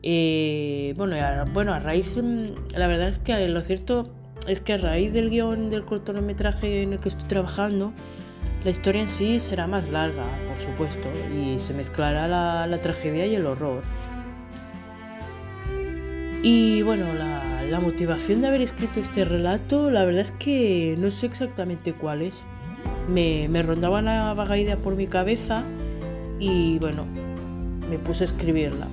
[0.05, 4.13] Eh, bueno, a, bueno, a raíz, mm, la verdad es que lo cierto
[4.47, 7.93] es que a raíz del guion del cortometraje en el que estoy trabajando,
[8.65, 13.35] la historia en sí será más larga, por supuesto, y se mezclará la, tragedia y
[13.35, 13.81] el horror.
[16.43, 21.09] Y bueno, la, la, motivación de haber escrito este relato, la verdad es que no
[21.11, 22.43] sé exactamente cuál es.
[23.07, 25.63] Me, me rondaba una vaga idea por mi cabeza
[26.39, 27.05] y bueno,
[27.89, 28.89] me puse a escribirla.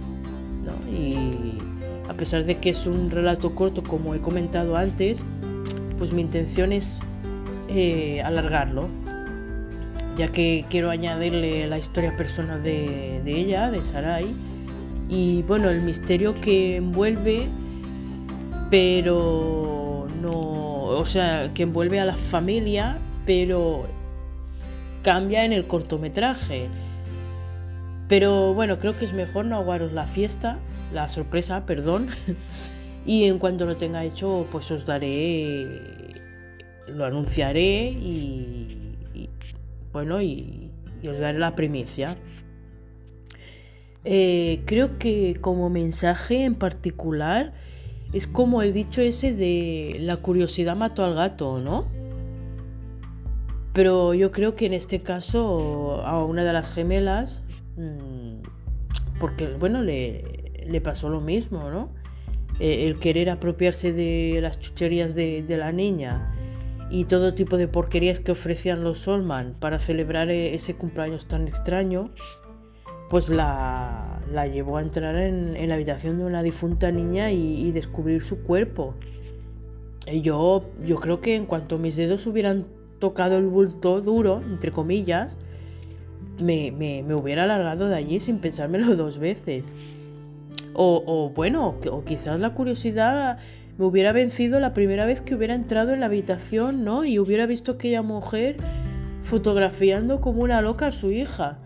[0.64, 0.90] ¿No?
[0.90, 1.58] Y
[2.08, 5.24] a pesar de que es un relato corto, como he comentado antes,
[5.98, 7.00] pues mi intención es
[7.68, 8.88] eh, alargarlo,
[10.16, 14.34] ya que quiero añadirle la historia personal de, de ella, de Sarai
[15.10, 17.48] y bueno, el misterio que envuelve,
[18.70, 23.88] pero no, o sea, que envuelve a la familia, pero
[25.02, 26.68] cambia en el cortometraje.
[28.10, 30.58] Pero bueno, creo que es mejor no aguaros la fiesta,
[30.92, 32.08] la sorpresa, perdón.
[33.06, 36.10] y en cuanto lo tenga hecho, pues os daré,
[36.88, 38.98] lo anunciaré y,
[39.92, 40.72] bueno, y
[41.08, 42.18] os daré la primicia.
[44.04, 47.52] Eh, creo que como mensaje en particular
[48.14, 51.86] es como el dicho ese de la curiosidad mató al gato, ¿no?
[53.72, 57.44] Pero yo creo que en este caso a una de las gemelas,
[59.20, 61.90] porque bueno, le, pasó lo mismo, ¿no?
[62.58, 66.34] Eh, el querer apropiarse de las chucherías de, la niña
[66.90, 71.46] y todo tipo de porquerías que ofrecían los Solman para celebrar eh, ese cumpleaños tan
[71.46, 72.10] extraño,
[73.08, 74.20] pues la,
[74.52, 78.94] llevó a entrar en, la habitación de una difunta niña y, y descubrir su cuerpo.
[80.10, 82.66] Y yo, yo creo que en cuanto mis dedos hubieran
[82.98, 85.38] tocado el bulto duro, entre comillas,
[86.42, 89.70] me, me, me hubiera alargado de allí sin pensármelo dos veces.
[90.74, 93.38] O, o bueno, o quizás la curiosidad
[93.78, 97.04] me hubiera vencido la primera vez que hubiera entrado en la habitación, ¿no?
[97.04, 98.56] Y hubiera visto aquella mujer
[99.22, 101.58] fotografiando como una loca a su hija.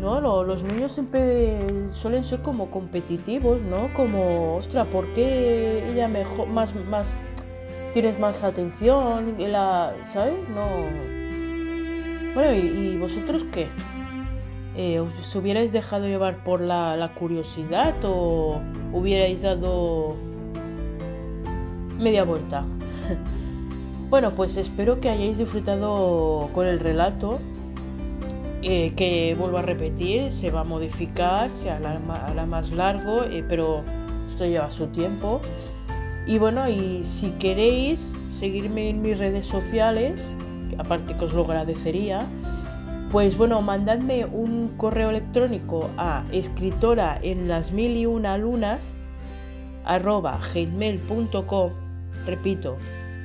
[0.00, 0.20] ¿no?
[0.44, 1.58] Los niños siempre
[1.92, 3.92] suelen ser como competitivos, ¿no?
[3.94, 7.16] Como, ostra, ¿por qué ella mejor, más, más,
[7.92, 9.36] tienes más atención?
[9.38, 10.36] La, ¿Sabes?
[10.48, 11.19] No.
[12.34, 13.68] Bueno, ¿y, vosotros qué?
[14.76, 18.60] Eh, ¿Os hubierais dejado llevar por la, la curiosidad o
[18.92, 20.16] hubierais dado
[21.98, 22.64] media vuelta?
[24.10, 27.40] bueno, pues espero que hayáis disfrutado con el relato
[28.62, 31.98] eh, que vuelvo a repetir, se va a modificar, se hará,
[32.46, 33.82] más largo, eh, pero
[34.26, 35.40] esto lleva su tiempo.
[36.26, 40.36] Y bueno, y si queréis seguirme en mis redes sociales,
[40.78, 42.26] aparte que os lo agradecería,
[43.10, 48.94] pues bueno, mandadme un correo electrónico a escritora en las mil y una lunas
[49.84, 51.72] arroba gmail.com
[52.26, 52.76] repito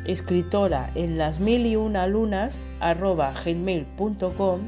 [0.06, 4.62] escritora en las mil y una lunas arroba gmail.com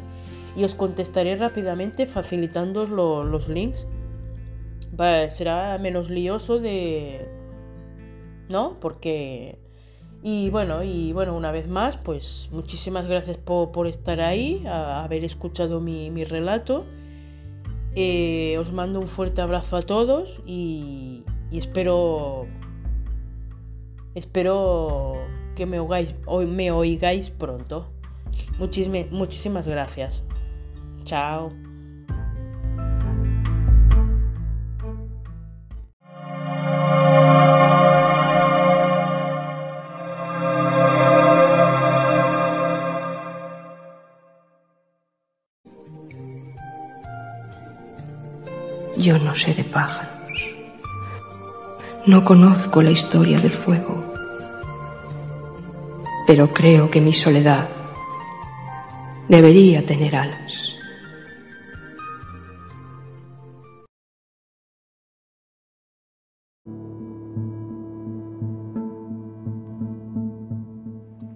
[0.55, 3.87] y os contestaré rápidamente facilitando los links.
[5.27, 7.29] será menos lioso de...
[8.49, 8.79] ¿No?
[8.79, 9.59] Porque...
[10.23, 15.23] Y bueno, y bueno, una vez más, pues muchísimas gracias por, estar ahí, a, haber
[15.23, 16.85] escuchado mi, relato.
[17.95, 22.45] Eh, os mando un fuerte abrazo a todos y, y espero
[24.17, 25.17] espero
[25.55, 26.15] que me oigáis,
[26.47, 27.87] me oigáis pronto.
[29.11, 30.23] muchísimas gracias.
[31.03, 31.66] Chao.
[49.07, 50.37] Yo no sé de pájaros.
[52.05, 54.03] No conozco la historia del fuego.
[56.27, 57.69] Pero creo que mi soledad
[59.29, 60.61] debería tener alas.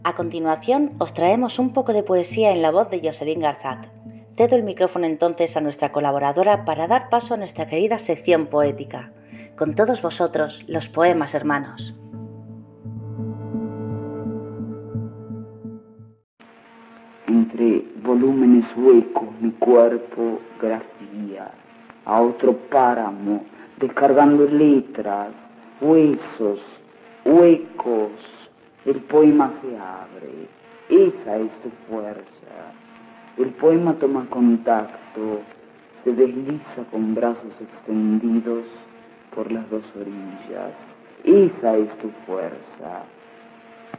[0.03, 4.00] A continuación os traemos un poco de poesía en la voz de Jocelyn Garzat.
[4.35, 9.11] Cedo el micrófono entonces a nuestra colaboradora para dar paso a nuestra querida sección poética.
[9.57, 11.93] Con todos vosotros, los poemas hermanos.
[17.27, 21.51] Entre volúmenes huecos mi cuerpo grafía
[22.05, 23.43] a otro páramo,
[23.79, 25.29] descargando letras,
[25.81, 26.61] huesos,
[27.25, 28.11] huecos.
[28.85, 30.47] El poema se abre.
[30.89, 32.73] Esa es tu fuerza.
[33.37, 35.41] El poema toma contacto,
[36.03, 38.65] se desliza con brazos extendidos
[39.33, 40.75] por las dos orillas.
[41.23, 43.03] Esa es tu fuerza.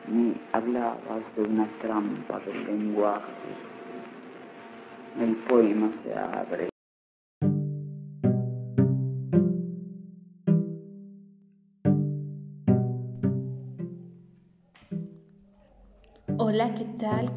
[0.08, 3.32] Me hablabas de una trampa del lenguaje.
[5.20, 6.71] El poema se abre.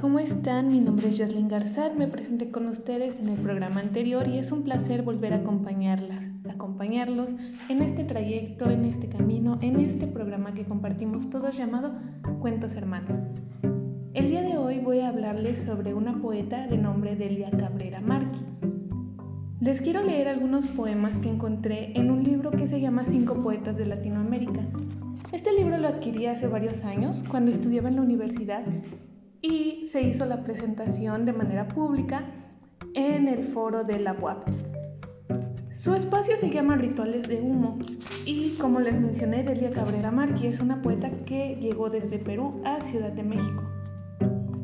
[0.06, 0.70] ¿Cómo están?
[0.72, 4.52] Mi nombre es Jocelyn Garzar, me presenté con ustedes en el programa anterior y es
[4.52, 7.34] un placer volver a acompañarlas, acompañarlos
[7.70, 11.96] en este trayecto, en este camino, en este programa que compartimos todos llamado
[12.40, 13.18] Cuentos Hermanos.
[14.14, 18.46] El día de hoy voy a hablarles sobre una poeta de nombre Delia Cabrera Marqui.
[19.60, 23.76] Les quiero leer algunos poemas que encontré en un libro que se llama Cinco Poetas
[23.76, 24.62] de Latinoamérica.
[25.32, 28.64] Este libro lo adquirí hace varios años cuando estudiaba en la universidad
[29.42, 32.26] y se hizo la presentación de manera pública
[32.94, 34.48] en el foro de la UAP.
[35.70, 37.78] Su espacio se llama Rituales de Humo
[38.26, 42.80] y como les mencioné, Delia Cabrera Marqui es una poeta que llegó desde Perú a
[42.80, 43.62] Ciudad de México.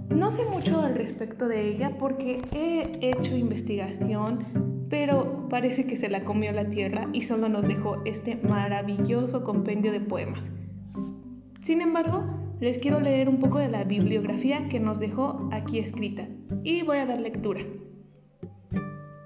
[0.10, 6.10] No sé mucho al respecto de ella porque he hecho investigación, pero parece que se
[6.10, 10.50] la comió la tierra y solo nos dejó este maravilloso compendio de poemas.
[11.62, 12.24] Sin embargo,
[12.62, 16.28] les quiero leer un poco de la bibliografía que nos dejó aquí escrita
[16.64, 17.60] y voy a dar lectura.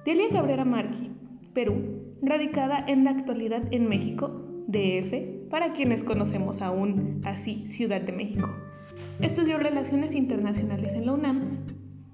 [0.05, 1.11] Delia Cabrera Marqui,
[1.53, 1.75] Perú,
[2.21, 4.29] radicada en la actualidad en México,
[4.67, 8.47] DF, para quienes conocemos aún así Ciudad de México.
[9.19, 11.65] Estudió Relaciones Internacionales en la UNAM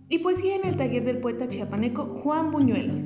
[0.09, 3.03] y poesía en el taller del poeta chiapaneco Juan Buñuelos.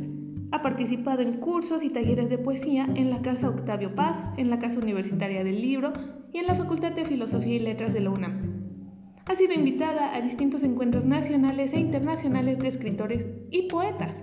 [0.52, 4.58] Ha participado en cursos y talleres de poesía en la Casa Octavio Paz, en la
[4.58, 5.92] Casa Universitaria del Libro
[6.36, 8.42] y en la Facultad de Filosofía y Letras de la UNAM.
[9.26, 14.18] Ha sido invitada a distintos encuentros nacionales e internacionales de escritores y poetas.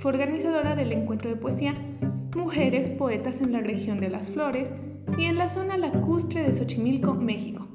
[0.00, 1.72] Fue organizadora del encuentro de poesía
[2.36, 4.72] Mujeres Poetas en la región de las Flores
[5.16, 7.68] y en la zona lacustre de Xochimilco, México.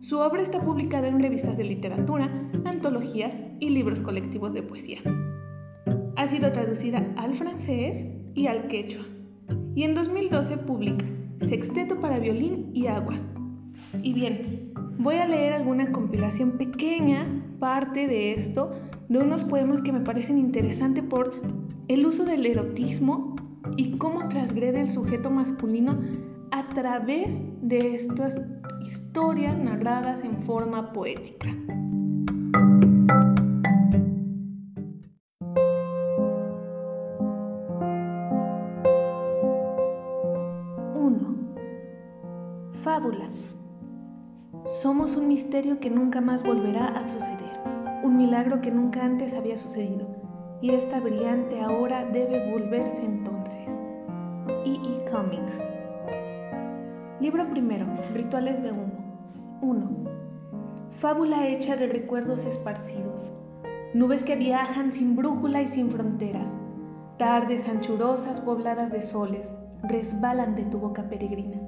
[0.00, 4.98] Su obra está publicada en revistas de literatura, antologías y libros colectivos de poesía.
[6.16, 9.06] Ha sido traducida al francés y al quechua
[9.74, 11.06] y en 2012 publica
[11.40, 13.14] Sexteto para violín y agua.
[14.02, 17.24] Y bien, voy a leer alguna compilación pequeña,
[17.58, 18.72] parte de esto,
[19.08, 21.40] de unos poemas que me parecen interesantes por
[21.88, 23.36] el uso del erotismo
[23.76, 25.98] y cómo transgrede el sujeto masculino
[26.50, 28.40] a través de estas
[28.82, 31.48] historias narradas en forma poética.
[44.80, 47.60] Somos un misterio que nunca más volverá a suceder,
[48.04, 50.06] un milagro que nunca antes había sucedido,
[50.60, 53.66] y esta brillante ahora debe volverse entonces.
[54.64, 54.74] E.
[54.74, 55.10] E.
[55.10, 55.50] Cummings.
[57.18, 58.92] Libro primero, Rituales de Humo.
[59.62, 59.90] 1.
[60.98, 63.26] Fábula hecha de recuerdos esparcidos.
[63.94, 66.48] Nubes que viajan sin brújula y sin fronteras.
[67.16, 71.58] Tardes anchurosas pobladas de soles resbalan de tu boca peregrina.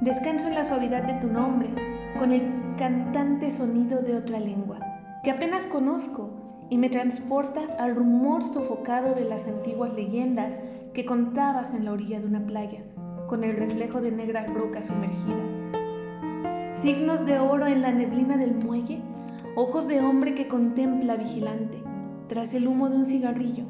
[0.00, 2.42] Descanso en la suavidad de tu nombre, con el
[2.76, 4.78] cantante sonido de otra lengua,
[5.22, 6.30] que apenas conozco
[6.70, 10.54] y me transporta al rumor sofocado de las antiguas leyendas
[10.94, 12.80] que contabas en la orilla de una playa,
[13.26, 15.36] con el reflejo de negras rocas sumergidas.
[16.72, 19.00] signos de oro en la neblina del muelle,
[19.54, 21.78] ojos de hombre que contempla vigilante,
[22.28, 23.64] tras el humo de un cigarrillo.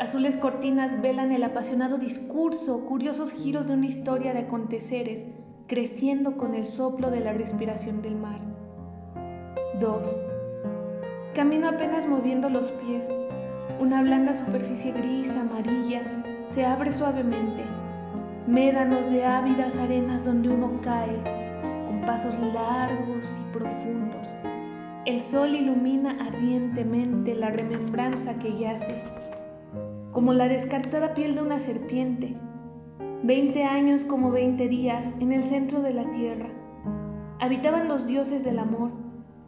[0.00, 5.22] Azules cortinas velan el apasionado discurso, curiosos giros de una historia de aconteceres,
[5.66, 8.38] creciendo con el soplo de la respiración del mar.
[9.80, 10.18] 2.
[11.34, 13.04] Camino apenas moviendo los pies.
[13.80, 16.02] Una blanda superficie gris, amarilla,
[16.50, 17.64] se abre suavemente.
[18.46, 21.16] Médanos de ávidas arenas donde uno cae,
[21.86, 24.28] con pasos largos y profundos.
[25.04, 29.02] El sol ilumina ardientemente la remembranza que yace,
[30.12, 32.36] como la descartada piel de una serpiente.
[33.26, 36.46] Veinte años como veinte días en el centro de la tierra.
[37.40, 38.92] Habitaban los dioses del amor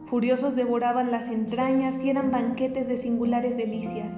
[0.09, 4.11] Furiosos devoraban las entrañas y eran banquetes de singulares delicias.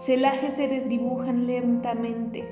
[0.00, 2.42] Celajes se desdibujan lentamente,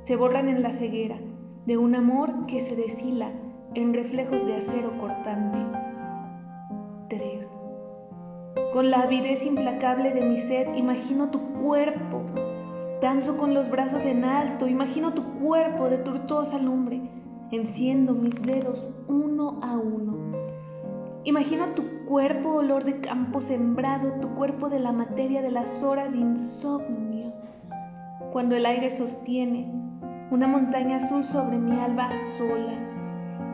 [0.00, 1.18] se borran en la ceguera
[1.66, 3.30] de un amor que se deshila
[3.74, 5.58] en reflejos de acero cortante.
[7.10, 7.46] 3.
[8.72, 12.22] Con la avidez implacable de mi sed imagino tu cuerpo.
[13.02, 17.02] Danzo con los brazos en alto, imagino tu cuerpo de tortuosa lumbre.
[17.50, 20.16] Enciendo mis dedos uno a uno
[21.24, 26.12] Imagina tu cuerpo olor de campo sembrado, tu cuerpo de la materia de las horas
[26.12, 27.32] de insomnio.
[28.32, 29.66] Cuando el aire sostiene
[30.30, 32.74] una montaña azul sobre mi alba sola,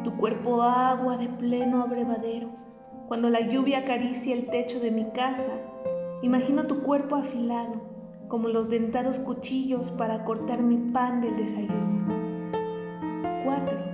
[0.05, 2.51] tu cuerpo agua de pleno abrevadero.
[3.07, 5.53] Cuando la lluvia acaricia el techo de mi casa,
[6.21, 7.88] imagino tu cuerpo afilado,
[8.29, 11.89] como los dentados cuchillos para cortar mi pan del desayuno.
[13.45, 13.89] 4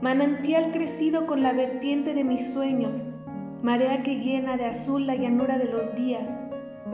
[0.00, 3.04] manantial crecido con la vertiente de mis sueños,
[3.62, 6.26] marea que llena de azul la llanura de los días,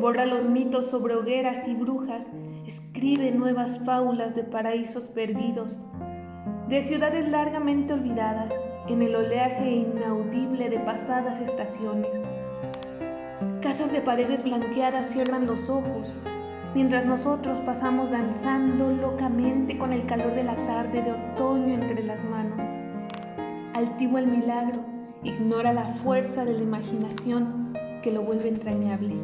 [0.01, 2.26] borra los mitos sobre hogueras y brujas,
[2.66, 5.76] escribe nuevas fábulas de paraísos perdidos,
[6.68, 8.51] de ciudades largamente olvidadas
[8.88, 12.11] en el oleaje inaudible de pasadas estaciones.
[13.66, 16.12] Casas de paredes blanqueadas cierran los ojos,
[16.72, 22.22] mientras nosotros pasamos danzando locamente con el calor de la tarde de otoño entre las
[22.22, 22.64] manos
[23.74, 24.84] altivo el milagro,
[25.24, 29.14] ignora la fuerza de la imaginación que lo vuelve entrañable.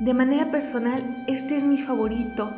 [0.00, 2.50] De manera personal, este es mi favorito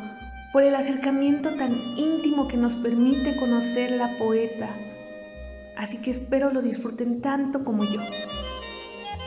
[0.53, 4.69] por el acercamiento tan íntimo que nos permite conocer la poeta.
[5.77, 7.99] Así que espero lo disfruten tanto como yo.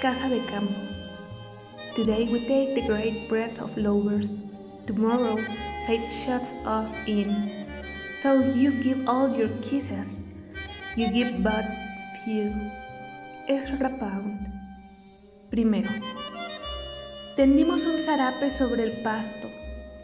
[0.00, 0.74] Casa de campo.
[1.94, 4.28] Today we take the great breath of lovers.
[4.86, 5.38] Tomorrow
[5.86, 7.66] fate shuts us in.
[8.22, 10.08] So you give all your kisses,
[10.96, 11.64] you give but
[12.24, 12.52] few.
[13.48, 14.40] Ezra Pound.
[15.50, 15.88] Primero,
[17.36, 19.48] tendimos un zarape sobre el pasto,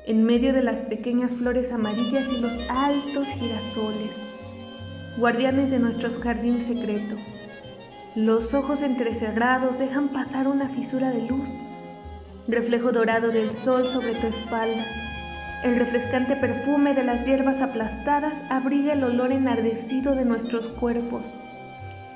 [0.07, 4.13] en medio de las pequeñas flores amarillas y los altos girasoles,
[5.19, 7.17] guardianes de nuestro jardín secreto.
[8.15, 11.49] Los ojos entrecerrados dejan pasar una fisura de luz
[12.49, 14.85] reflejo dorado del sol sobre tu espalda.
[15.63, 21.25] El refrescante perfume de las hierbas aplastadas abriga el olor enardecido de nuestros cuerpos.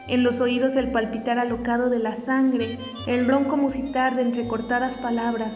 [0.08, 5.52] En los oídos el palpitar alocado de la sangre, el bronco musitar de entrecortadas palabras,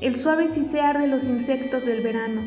[0.00, 2.42] el suave cisear de los insectos del verano,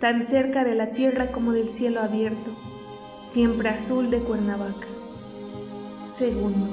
[0.00, 2.56] tan cerca de la tierra como del cielo abierto,
[3.32, 4.88] siempre azul de Cuernavaca.
[6.04, 6.66] Segundo,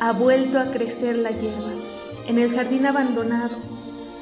[0.00, 1.72] ha vuelto a crecer la hierba
[2.26, 3.56] en el jardín abandonado,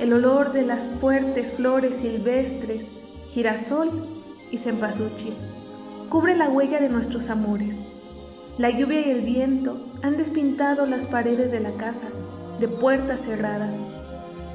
[0.01, 2.85] el olor de las fuertes flores silvestres,
[3.29, 3.91] girasol
[4.51, 5.35] y cempasúchil,
[6.09, 7.73] cubre la huella de nuestros amores.
[8.59, 12.07] La lluvia y el viento han despintado las paredes de la casa,
[12.59, 13.75] de puertas cerradas.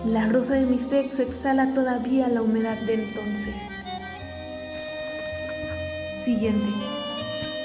[0.05, 3.76] La rosa de mi sexo exhala todavía la humedad de entonces.
[6.27, 6.67] Siguiente.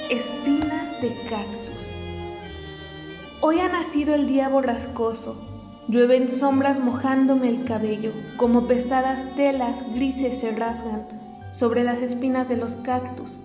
[0.09, 1.89] Espinas de cactus.
[3.41, 5.35] Hoy ha nacido el día borrascoso,
[5.89, 11.09] Llueven sombras mojándome el cabello, como pesadas telas grises se rasgan
[11.53, 13.37] sobre las espinas de los cactus.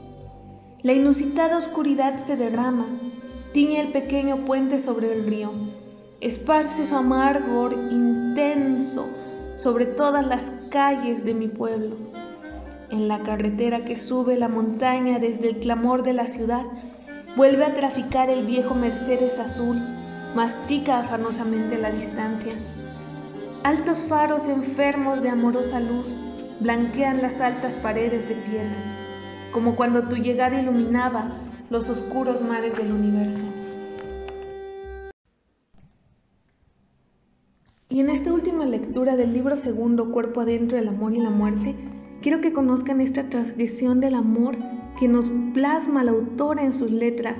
[0.84, 2.86] La inusitada oscuridad se derrama,
[3.54, 5.52] tiñe el pequeño puente sobre el río,
[6.22, 9.08] esparce su amargor intenso
[9.56, 11.96] sobre todas las calles de mi pueblo.
[12.90, 16.66] En la carretera que sube la montaña desde el clamor de la ciudad,
[17.36, 19.78] vuelve a traficar el viejo Mercedes azul
[20.36, 22.54] mastica afanosamente la distancia.
[23.64, 26.08] Altos faros enfermos de amorosa luz
[26.60, 28.78] blanquean las altas paredes de piedra,
[29.52, 31.32] como cuando tu llegada iluminaba
[31.70, 33.44] los oscuros mares del universo.
[37.90, 41.76] Y en esta última lectura del libro segundo, Cuerpo adentro, el amor y la muerte,
[42.22, 44.58] quiero que conozcan esta transgresión del amor
[45.00, 47.40] que nos plasma la autora en sus letras,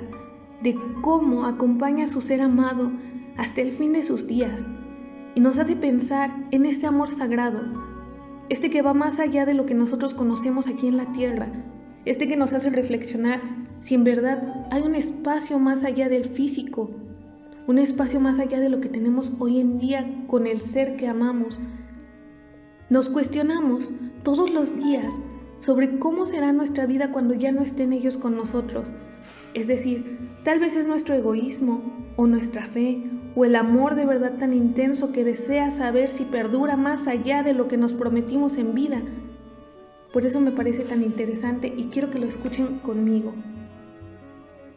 [0.62, 2.90] de cómo acompaña a su ser amado
[3.36, 4.60] hasta el fin de sus días
[5.34, 7.60] y nos hace pensar en este amor sagrado,
[8.48, 11.48] este que va más allá de lo que nosotros conocemos aquí en la tierra,
[12.04, 13.40] este que nos hace reflexionar
[13.80, 16.90] si en verdad hay un espacio más allá del físico,
[17.66, 21.06] un espacio más allá de lo que tenemos hoy en día con el ser que
[21.06, 21.60] amamos.
[22.90, 23.90] Nos cuestionamos
[24.22, 25.12] todos los días
[25.60, 28.86] sobre cómo será nuestra vida cuando ya no estén ellos con nosotros.
[29.52, 31.82] Es decir, tal vez es nuestro egoísmo
[32.16, 33.02] o nuestra fe
[33.36, 37.52] o el amor de verdad tan intenso que desea saber si perdura más allá de
[37.52, 39.02] lo que nos prometimos en vida.
[40.10, 43.34] Por eso me parece tan interesante y quiero que lo escuchen conmigo.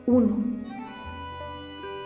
[0.05, 0.37] 1.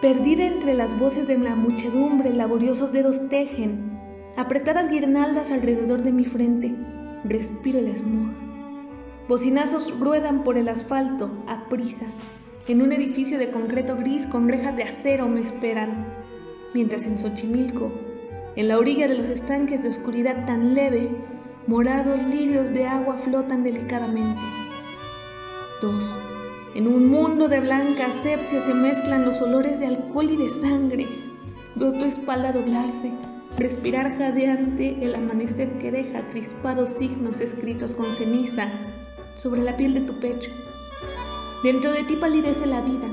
[0.02, 3.95] Perdida entre las voces de la muchedumbre, laboriosos dedos tejen,
[4.38, 6.76] apretadas guirnaldas alrededor de mi frente,
[7.24, 8.34] respiro el smog.
[9.30, 12.06] Bocinazos ruedan por el asfalto, a prisa.
[12.68, 16.06] En un edificio de concreto gris con rejas de acero me esperan,
[16.74, 17.92] mientras en Xochimilco,
[18.58, 21.10] en la orilla de los estanques de oscuridad tan leve,
[21.68, 24.42] morados lirios de agua flotan delicadamente.
[25.82, 25.94] 2.
[26.76, 31.08] En un mundo de blanca asepsia se mezclan los olores de alcohol y de sangre.
[31.76, 33.12] Veo tu espalda doblarse,
[33.58, 38.68] respirar jadeante el amanecer que deja crispados signos escritos con ceniza
[39.42, 40.52] sobre la piel de tu pecho.
[41.64, 43.08] Dentro de ti palidece la vida,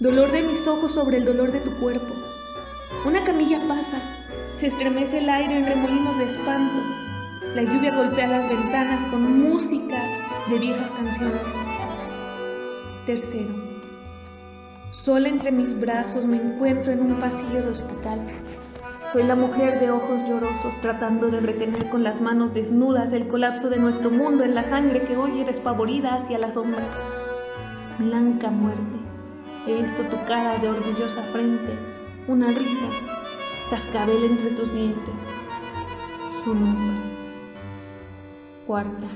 [0.00, 2.12] dolor de mis ojos sobre el dolor de tu cuerpo.
[3.06, 4.00] Una camilla pasa,
[4.56, 6.82] se estremece el aire en remolinos de espanto.
[7.54, 10.02] La lluvia golpea las ventanas con música
[10.50, 11.40] de viejas canciones.
[13.06, 13.54] Tercero,
[14.90, 18.20] sola entre mis brazos me encuentro en un pasillo de hospital.
[19.12, 23.70] Soy la mujer de ojos llorosos tratando de retener con las manos desnudas el colapso
[23.70, 26.86] de nuestro mundo en la sangre que hoy despavorida hacia la sombra.
[27.98, 28.98] Blanca muerte,
[29.66, 31.72] he visto tu cara de orgullosa frente,
[32.26, 32.88] una risa,
[33.70, 35.14] cascabel entre tus dientes.
[36.44, 36.98] Su nombre.
[38.66, 39.06] Cuarta,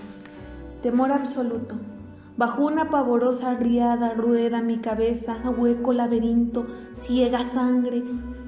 [0.83, 1.75] temor absoluto.
[2.39, 8.03] Bajo una pavorosa riada rueda mi cabeza, hueco laberinto, ciega sangre,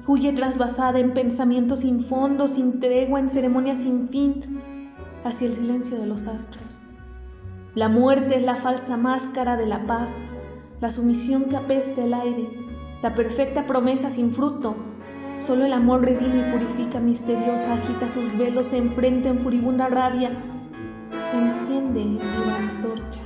[0.07, 4.59] huye trasvasada en pensamientos sin fondo, sin tregua, en ceremonias sin fin,
[5.23, 6.63] hacia el silencio de los astros.
[7.73, 10.09] La muerte es la falsa máscara de la paz,
[10.81, 12.47] la sumisión que apesta el aire,
[13.01, 14.75] la perfecta promesa sin fruto.
[15.47, 20.31] Solo el amor redime y purifica misteriosa, agita sus velos, se enfrenta en furibunda rabia,
[21.31, 23.21] se enciende en la antorcha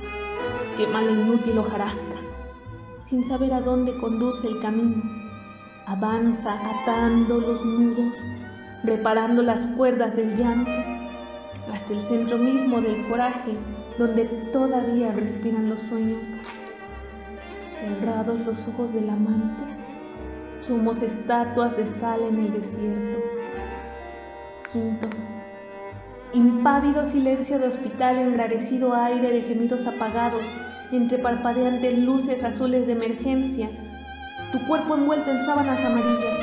[0.80, 2.16] quema la inútil hojarasca,
[3.04, 5.29] sin saber a dónde conduce el camino.
[5.90, 8.14] Avanza atando los nudos,
[8.84, 10.70] reparando las cuerdas del llanto,
[11.72, 13.54] hasta el centro mismo del coraje,
[13.98, 16.22] donde todavía respiran los sueños.
[17.80, 19.64] Cerrados los ojos del amante,
[20.64, 23.18] somos estatuas de sal en el desierto.
[24.72, 25.08] Quinto,
[26.32, 30.46] impávido silencio de hospital, enrarecido aire de gemidos apagados,
[30.92, 33.70] entre parpadeantes luces azules de emergencia,
[34.52, 36.38] tu cuerpo envuelto en sábanas amarillas,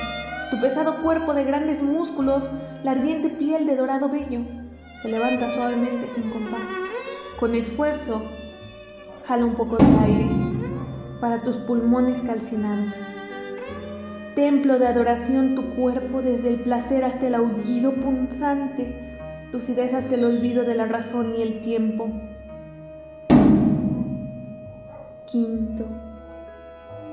[0.49, 2.47] tu pesado cuerpo de grandes músculos,
[2.83, 4.41] la ardiente piel de dorado bello,
[5.01, 6.61] se levanta suavemente sin compás.
[7.39, 8.21] Con esfuerzo,
[9.25, 10.29] jala un poco de aire
[11.19, 12.93] para tus pulmones calcinados.
[14.35, 19.17] Templo de adoración tu cuerpo desde el placer hasta el aullido punzante,
[19.51, 22.09] lucidez hasta el olvido de la razón y el tiempo.
[25.25, 26.06] Quinto.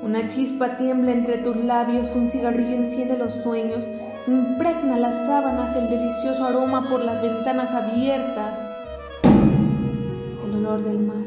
[0.05, 3.83] Una chispa tiembla entre tus labios, un cigarrillo enciende los sueños,
[4.27, 8.53] impregna las sábanas el delicioso aroma por las ventanas abiertas.
[10.45, 11.25] El olor del mar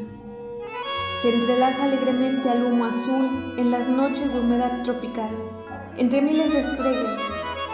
[1.22, 5.30] se entrelaza alegremente al humo azul en las noches de humedad tropical.
[5.96, 7.18] Entre miles de estrellas,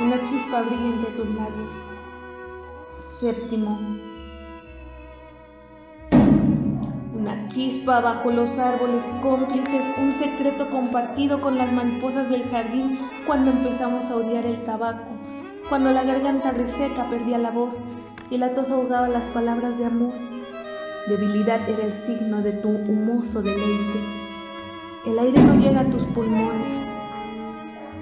[0.01, 1.71] una chispa brilla entre tus labios.
[3.21, 4.04] Séptimo.
[7.25, 13.51] Una chispa bajo los árboles cómplices, un secreto compartido con las mariposas del jardín cuando
[13.51, 15.07] empezamos a odiar el tabaco,
[15.71, 17.79] cuando la garganta reseca perdía la voz
[18.29, 20.13] y la tos ahogaba las palabras de amor.
[21.09, 24.01] Debilidad era el signo de tu humoso deleite.
[25.07, 26.77] El aire no llega a tus pulmones.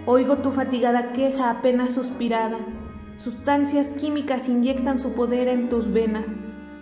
[0.05, 2.59] Oigo tu fatigada queja apenas suspirada.
[3.18, 6.27] Sustancias químicas inyectan su poder en tus venas.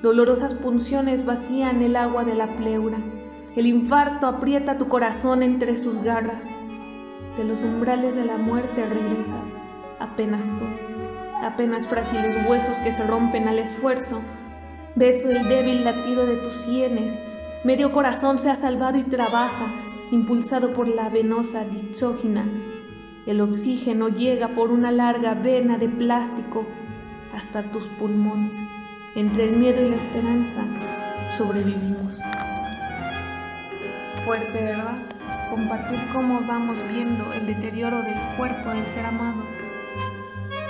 [0.03, 2.97] Dolorosas punciones vacían el agua de la pleura.
[3.55, 6.43] El infarto aprieta tu corazón entre sus garras.
[7.37, 9.45] De los umbrales de la muerte regresas,
[9.99, 14.21] apenas tú, apenas frágiles huesos que se rompen al esfuerzo,
[14.97, 17.15] Beso el débil latido de tus sienes.
[17.65, 19.67] Medio corazón se ha salvado y trabaja,
[20.11, 22.45] impulsado por la venosa dixógina.
[23.27, 26.65] El oxígeno llega por una larga vena de plástico
[27.37, 28.80] hasta tus pulmones.
[29.17, 30.63] Entre el miedo y la esperanza
[31.37, 32.15] sobrevivimos.
[34.25, 34.99] Fuerte, ¿verdad?
[35.51, 39.43] Compartir cómo vamos viendo el deterioro del cuerpo del ser amado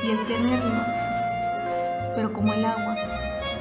[0.03, 0.81] y el tenerlo,
[2.17, 2.97] pero como el agua,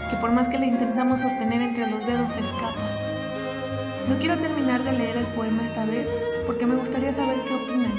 [0.09, 2.89] que por más que la intentamos sostener entre los dedos se escapa.
[4.07, 6.07] No quiero terminar de leer el poema esta vez
[6.45, 7.91] porque me gustaría saber qué opinan.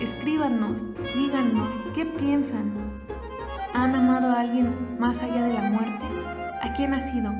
[0.00, 0.80] Escríbanos,
[1.14, 2.87] díganos, ¿qué piensan?
[3.78, 6.04] ¿Han amado a alguien más allá de la muerte?
[6.62, 7.32] ¿A quién ha sido?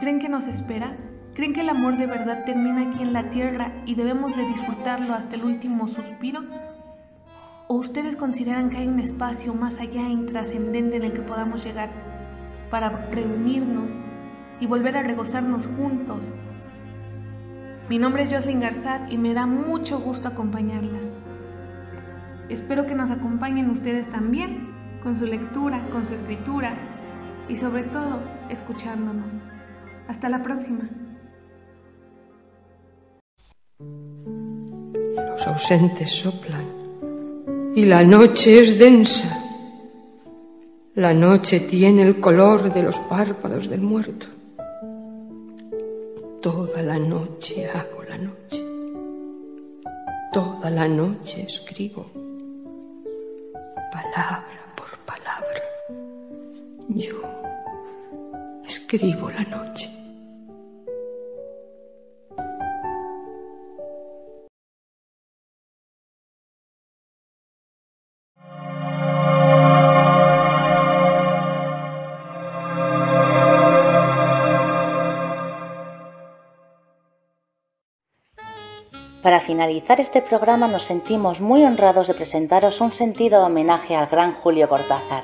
[0.00, 0.96] ¿Creen que nos espera?
[1.34, 5.12] ¿Creen que el amor de verdad termina aquí en la tierra y debemos de disfrutarlo
[5.12, 6.44] hasta el último suspiro?
[7.68, 11.62] ¿O ustedes consideran que hay un espacio más allá e intrascendente en el que podamos
[11.62, 11.90] llegar
[12.70, 13.90] para reunirnos
[14.60, 16.24] y volver a regozarnos juntos?
[17.90, 21.06] Mi nombre es Jocelyn Garzat y me da mucho gusto acompañarlas.
[22.48, 24.71] Espero que nos acompañen ustedes también
[25.02, 26.74] con su lectura, con su escritura
[27.48, 29.32] y sobre todo escuchándonos.
[30.08, 30.88] Hasta la próxima.
[33.78, 36.66] Los ausentes soplan
[37.74, 39.38] y la noche es densa.
[40.94, 44.26] La noche tiene el color de los párpados del muerto.
[46.42, 48.62] Toda la noche hago la noche.
[50.32, 52.06] Toda la noche escribo.
[53.90, 54.61] Palabra por
[55.12, 55.62] palabra.
[56.88, 57.20] Yo
[58.66, 60.01] escribo la noche.
[79.22, 84.34] Para finalizar este programa nos sentimos muy honrados de presentaros un sentido homenaje al gran
[84.34, 85.22] Julio Cortázar,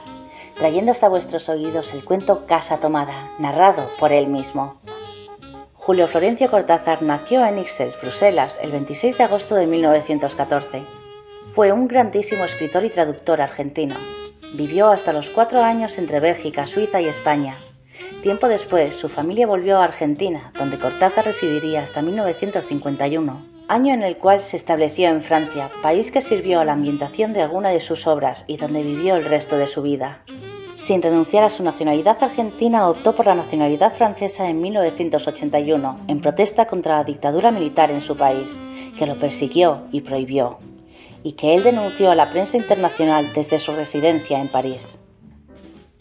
[0.57, 4.76] trayendo hasta vuestros oídos el cuento Casa Tomada, narrado por él mismo.
[5.74, 10.84] Julio Florencio Cortázar nació en Ixelles, Bruselas, el 26 de agosto de 1914.
[11.51, 13.96] Fue un grandísimo escritor y traductor argentino.
[14.55, 17.57] Vivió hasta los cuatro años entre Bélgica, Suiza y España.
[18.22, 24.16] Tiempo después, su familia volvió a Argentina, donde Cortázar residiría hasta 1951 año en el
[24.16, 28.06] cual se estableció en Francia, país que sirvió a la ambientación de alguna de sus
[28.06, 30.22] obras y donde vivió el resto de su vida.
[30.76, 36.66] Sin renunciar a su nacionalidad argentina, optó por la nacionalidad francesa en 1981, en protesta
[36.66, 38.48] contra la dictadura militar en su país,
[38.98, 40.58] que lo persiguió y prohibió,
[41.22, 44.98] y que él denunció a la prensa internacional desde su residencia en París.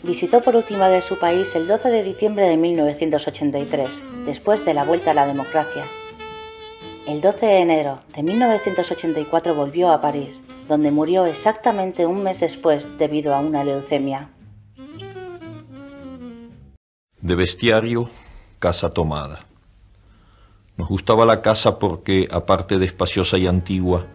[0.03, 3.89] Visitó por última vez su país el 12 de diciembre de 1983,
[4.26, 5.84] después de la vuelta a la democracia,
[7.08, 12.97] el 12 de enero de 1984 volvió a París, donde murió exactamente un mes después
[12.97, 14.30] debido a una leucemia.
[17.22, 18.10] De bestiario,
[18.60, 19.39] casa tomada.
[20.76, 24.05] Nos gustaba la casa porque, aparte de espaciosa y antigua,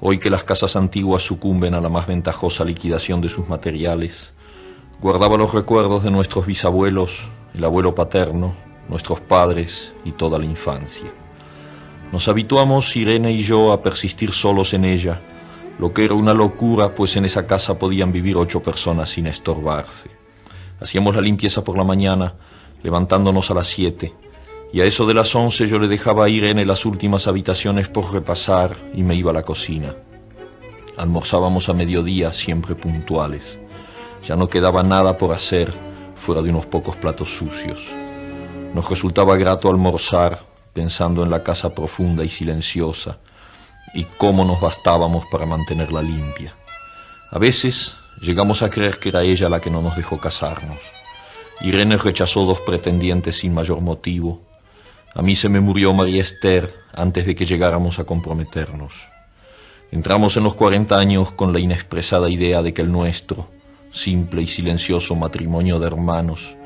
[0.00, 4.34] hoy que las casas antiguas sucumben a la más ventajosa liquidación de sus materiales,
[5.00, 8.52] guardaba los recuerdos de nuestros bisabuelos, el abuelo paterno,
[8.88, 11.21] nuestros padres y toda la infancia.
[12.12, 15.18] Nos habituamos, Irene y yo, a persistir solos en ella,
[15.78, 20.10] lo que era una locura, pues en esa casa podían vivir ocho personas sin estorbarse.
[20.78, 22.34] Hacíamos la limpieza por la mañana,
[22.82, 24.12] levantándonos a las siete,
[24.74, 28.12] y a eso de las once yo le dejaba a Irene las últimas habitaciones por
[28.12, 29.94] repasar y me iba a la cocina.
[30.98, 33.58] Almorzábamos a mediodía, siempre puntuales.
[34.22, 35.72] Ya no quedaba nada por hacer
[36.14, 37.90] fuera de unos pocos platos sucios.
[38.74, 43.18] Nos resultaba grato almorzar, pensando en la casa profunda y silenciosa
[43.94, 46.54] y cómo nos bastábamos para mantenerla limpia.
[47.30, 50.78] A veces llegamos a creer que era ella la que no nos dejó casarnos.
[51.60, 54.42] Irene rechazó dos pretendientes sin mayor motivo.
[55.14, 59.08] A mí se me murió María Esther antes de que llegáramos a comprometernos.
[59.90, 63.48] Entramos en los 40 años con la inexpresada idea de que el nuestro,
[63.90, 66.56] simple y silencioso matrimonio de hermanos,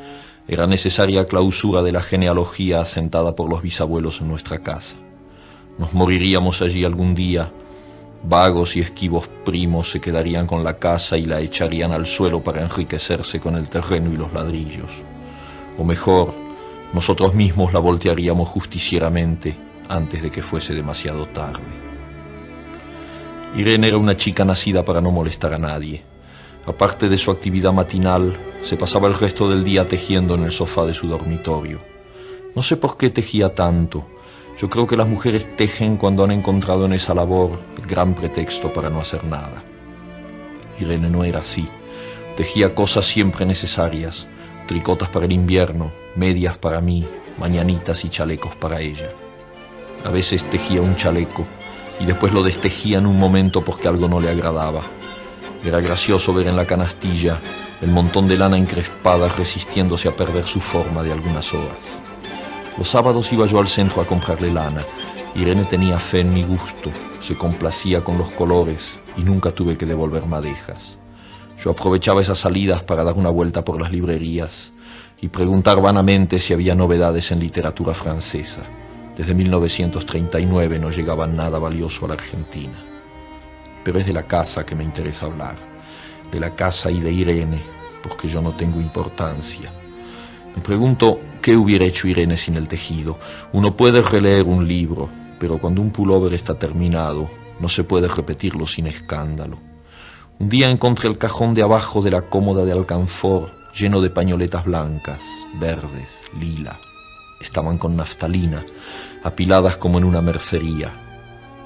[0.49, 4.97] era necesaria clausura de la genealogía asentada por los bisabuelos en nuestra casa.
[5.79, 7.53] Nos moriríamos allí algún día.
[8.23, 12.63] Vagos y esquivos primos se quedarían con la casa y la echarían al suelo para
[12.63, 15.03] enriquecerse con el terreno y los ladrillos.
[15.79, 16.33] O mejor,
[16.93, 19.57] nosotros mismos la voltearíamos justicieramente
[19.89, 21.61] antes de que fuese demasiado tarde.
[23.57, 26.03] Irene era una chica nacida para no molestar a nadie
[26.67, 30.85] Aparte de su actividad matinal, se pasaba el resto del día tejiendo en el sofá
[30.85, 31.79] de su dormitorio.
[32.57, 34.05] No sé por qué tejía tanto.
[34.59, 38.73] Yo creo que las mujeres tejen cuando han encontrado en esa labor el gran pretexto
[38.73, 39.62] para no hacer nada.
[40.81, 41.69] Irene no era así.
[42.37, 44.27] Tejía cosas siempre necesarias,
[44.67, 47.07] tricotas para el invierno, medias para mí,
[47.39, 49.11] mañanitas y chalecos para ella.
[50.05, 51.47] A veces tejía un chaleco
[52.01, 54.83] y después lo destejía en un momento porque algo no le agradaba.
[55.67, 57.41] Era gracioso ver en la canastilla
[57.83, 62.01] el montón de lana encrespada resistiéndose a perder su forma de algunas horas.
[62.79, 64.85] Los sábados iba yo al centro a comprarle lana.
[65.35, 69.87] Irene tenía fe en mi gusto, se complacía con los colores y nunca tuve que
[69.87, 71.01] devolver madejas.
[71.59, 74.73] Yo aprovechaba esas salidas para dar una vuelta por las librerías
[75.21, 78.61] y preguntar vanamente si había novedades en literatura francesa.
[79.17, 82.96] Desde 1939 no llegaba nada valioso a la Argentina.
[83.87, 85.55] Pero es de la casa que me interesa hablar,
[86.32, 87.62] de la casa y de Irene,
[88.03, 89.72] porque yo no tengo importancia.
[90.57, 93.16] Me pregunto qué hubiera hecho Irene sin el tejido.
[93.53, 95.09] Uno puede releer un libro,
[95.39, 97.30] pero cuando un pullover está terminado,
[97.61, 99.59] no se puede repetirlo sin escándalo.
[100.41, 104.64] Un día encontré el cajón de abajo de la cómoda de alcanfor lleno de pañoletas
[104.64, 105.20] blancas,
[105.61, 106.76] verdes, lila.
[107.41, 108.66] Estaban con naftalina,
[109.22, 111.06] apiladas como en una mercería.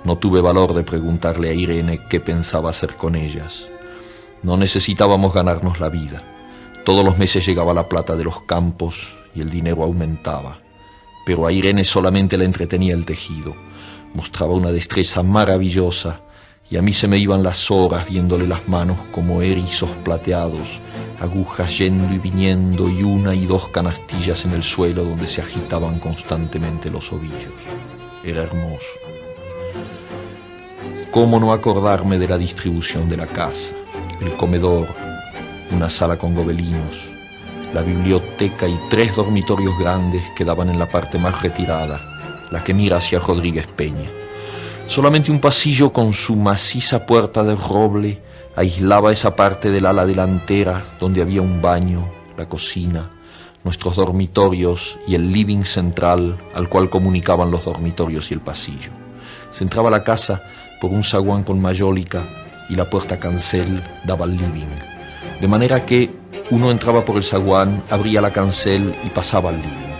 [0.03, 3.69] No tuve valor de preguntarle a Irene qué pensaba hacer con ellas.
[4.43, 6.23] No necesitábamos ganarnos la vida.
[6.85, 10.61] Todos los meses llegaba la plata de los campos y el dinero aumentaba.
[11.27, 13.55] Pero a Irene solamente le entretenía el tejido.
[14.15, 16.23] Mostraba una destreza maravillosa
[16.71, 20.81] y a mí se me iban las horas viéndole las manos como erizos plateados,
[21.21, 25.99] agujas yendo y viniendo y una y dos canastillas en el suelo donde se agitaban
[25.99, 27.53] constantemente los ovillos.
[28.25, 29.10] Era hermoso.
[31.11, 33.75] ¿Cómo no acordarme de la distribución de la casa?
[34.21, 34.87] El comedor,
[35.73, 37.11] una sala con gobelinos,
[37.75, 42.01] la biblioteca y tres dormitorios grandes que daban en la parte más retirada,
[42.53, 44.07] la que mira hacia Rodríguez Peña.
[44.87, 48.23] Solamente un pasillo con su maciza puerta de roble
[48.55, 53.11] aislaba esa parte del ala delantera donde había un baño, la cocina,
[53.65, 58.93] nuestros dormitorios y el living central al cual comunicaban los dormitorios y el pasillo.
[59.51, 60.43] Se entraba a la casa
[60.81, 62.25] por un zaguán con mayólica
[62.69, 64.67] y la puerta cancel daba al living.
[65.41, 66.11] De manera que
[66.51, 69.91] uno entraba por el zaguán, abría la cancel y pasaba al living.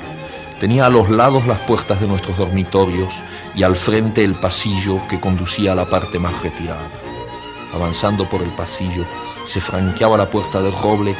[0.59, 3.13] Tenía a los lados las puertas de nuestros dormitorios
[3.55, 6.89] y al frente el pasillo que conducía a la parte más retirada.
[7.75, 9.05] Avanzando por el pasillo,
[9.47, 11.15] se franqueaba la puerta de roble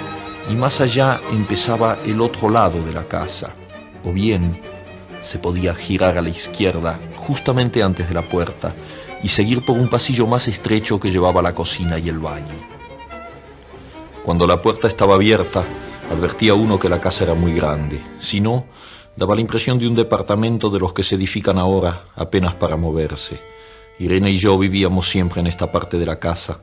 [0.51, 3.51] y más allá empezaba el otro lado de la casa,
[4.05, 4.61] o bien
[5.21, 8.75] se podía girar a la izquierda justamente antes de la puerta
[9.23, 12.55] y seguir por un pasillo más estrecho que llevaba a la cocina y el baño.
[14.25, 15.65] Cuando la puerta estaba abierta,
[16.11, 18.67] advertía uno que la casa era muy grande, si no,
[19.21, 23.39] Daba la impresión de un departamento de los que se edifican ahora apenas para moverse.
[23.99, 26.61] Irene y yo vivíamos siempre en esta parte de la casa.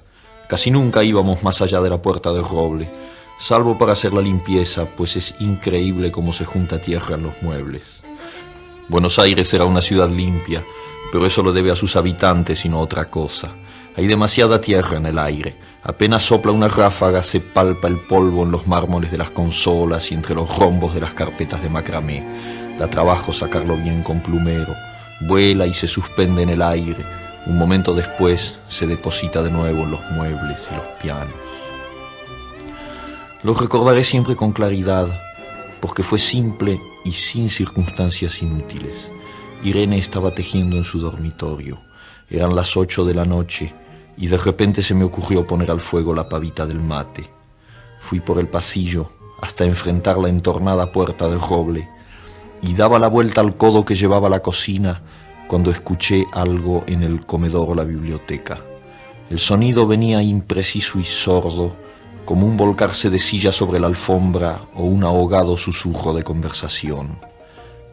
[0.50, 2.90] Casi nunca íbamos más allá de la puerta del roble,
[3.38, 8.04] salvo para hacer la limpieza, pues es increíble cómo se junta tierra en los muebles.
[8.88, 10.64] Buenos Aires era una ciudad limpia,
[11.12, 13.52] pero eso lo debe a sus habitantes y no otra cosa.
[13.96, 15.56] Hay demasiada tierra en el aire.
[15.84, 20.16] Apenas sopla una ráfaga, se palpa el polvo en los mármoles de las consolas y
[20.16, 22.24] entre los rombos de las carpetas de macramé.
[22.78, 24.74] Da trabajo sacarlo bien con plumero.
[25.22, 27.04] Vuela y se suspende en el aire.
[27.48, 31.34] Un momento después se deposita de nuevo en los muebles y los pianos.
[33.42, 35.08] Lo recordaré siempre con claridad,
[35.80, 39.10] porque fue simple y sin circunstancias inútiles.
[39.68, 41.82] Irene estaba tejiendo en su dormitorio.
[42.30, 43.74] Eran las ocho de la noche
[44.16, 47.30] y de repente se me ocurrió poner al fuego la pavita del mate.
[48.00, 49.12] Fui por el pasillo
[49.42, 51.90] hasta enfrentar la entornada puerta de roble
[52.62, 55.02] y daba la vuelta al codo que llevaba la cocina
[55.50, 58.62] cuando escuché algo en el comedor o la biblioteca.
[59.30, 61.76] El sonido venía impreciso y sordo,
[62.24, 67.20] como un volcarse de silla sobre la alfombra o un ahogado susurro de conversación.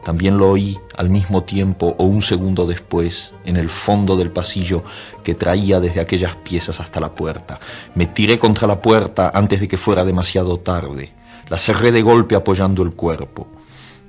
[0.05, 4.83] También lo oí al mismo tiempo o un segundo después en el fondo del pasillo
[5.23, 7.59] que traía desde aquellas piezas hasta la puerta.
[7.95, 11.11] Me tiré contra la puerta antes de que fuera demasiado tarde.
[11.49, 13.47] La cerré de golpe apoyando el cuerpo.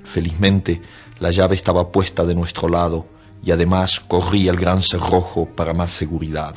[0.03, 0.83] Felizmente
[1.19, 3.07] la llave estaba puesta de nuestro lado
[3.43, 6.53] y además corrí el gran cerrojo para más seguridad.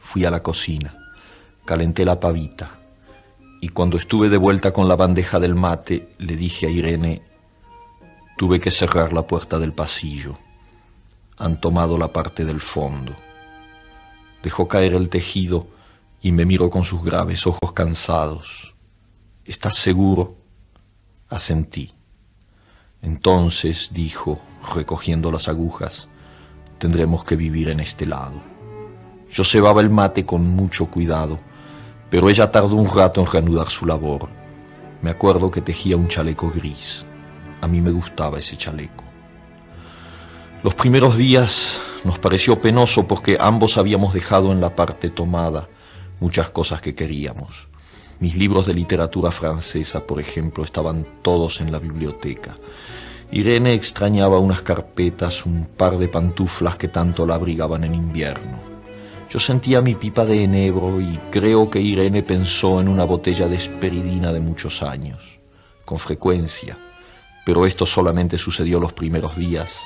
[0.00, 0.96] Fui a la cocina,
[1.64, 2.72] calenté la pavita
[3.60, 7.33] y cuando estuve de vuelta con la bandeja del mate le dije a Irene
[8.36, 10.36] Tuve que cerrar la puerta del pasillo.
[11.38, 13.14] Han tomado la parte del fondo.
[14.42, 15.68] Dejó caer el tejido
[16.20, 18.74] y me miró con sus graves ojos cansados.
[19.44, 20.36] ¿Estás seguro?
[21.28, 21.92] Asentí.
[23.02, 24.40] Entonces, dijo,
[24.74, 26.08] recogiendo las agujas,
[26.78, 28.40] tendremos que vivir en este lado.
[29.30, 31.38] Yo cebaba el mate con mucho cuidado,
[32.10, 34.28] pero ella tardó un rato en reanudar su labor.
[35.02, 37.06] Me acuerdo que tejía un chaleco gris.
[37.64, 39.04] A mí me gustaba ese chaleco.
[40.62, 45.66] Los primeros días nos pareció penoso porque ambos habíamos dejado en la parte tomada
[46.20, 47.68] muchas cosas que queríamos.
[48.20, 52.58] Mis libros de literatura francesa, por ejemplo, estaban todos en la biblioteca.
[53.30, 58.58] Irene extrañaba unas carpetas, un par de pantuflas que tanto la abrigaban en invierno.
[59.30, 63.56] Yo sentía mi pipa de enebro y creo que Irene pensó en una botella de
[63.56, 65.40] esperidina de muchos años,
[65.86, 66.78] con frecuencia,
[67.44, 69.80] pero esto solamente sucedió los primeros días.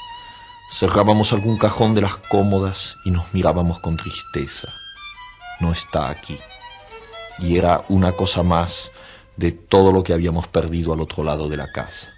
[0.73, 4.69] Cerrábamos algún cajón de las cómodas y nos mirábamos con tristeza.
[5.61, 6.39] No está aquí
[7.39, 8.91] y era una cosa más
[9.37, 12.13] de todo lo que habíamos perdido al otro lado de la casa.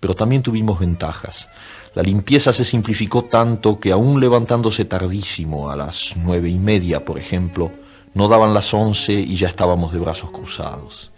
[0.00, 1.48] Pero también tuvimos ventajas.
[1.94, 7.18] La limpieza se simplificó tanto que aún levantándose tardísimo, a las nueve y media, por
[7.18, 7.72] ejemplo,
[8.14, 11.10] no daban las once y ya estábamos de brazos cruzados.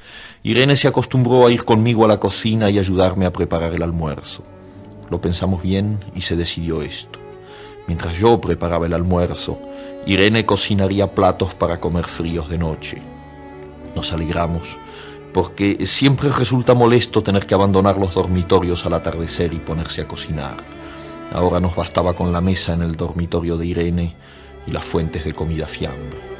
[0.42, 4.42] Irene se acostumbró a ir conmigo a la cocina y ayudarme a preparar el almuerzo.
[5.10, 7.18] Lo pensamos bien y se decidió esto.
[7.86, 9.58] Mientras yo preparaba el almuerzo,
[10.06, 13.02] Irene cocinaría platos para comer fríos de noche.
[13.94, 14.78] Nos alegramos,
[15.34, 20.56] porque siempre resulta molesto tener que abandonar los dormitorios al atardecer y ponerse a cocinar.
[21.32, 24.16] Ahora nos bastaba con la mesa en el dormitorio de Irene
[24.66, 26.39] y las fuentes de comida fiambre.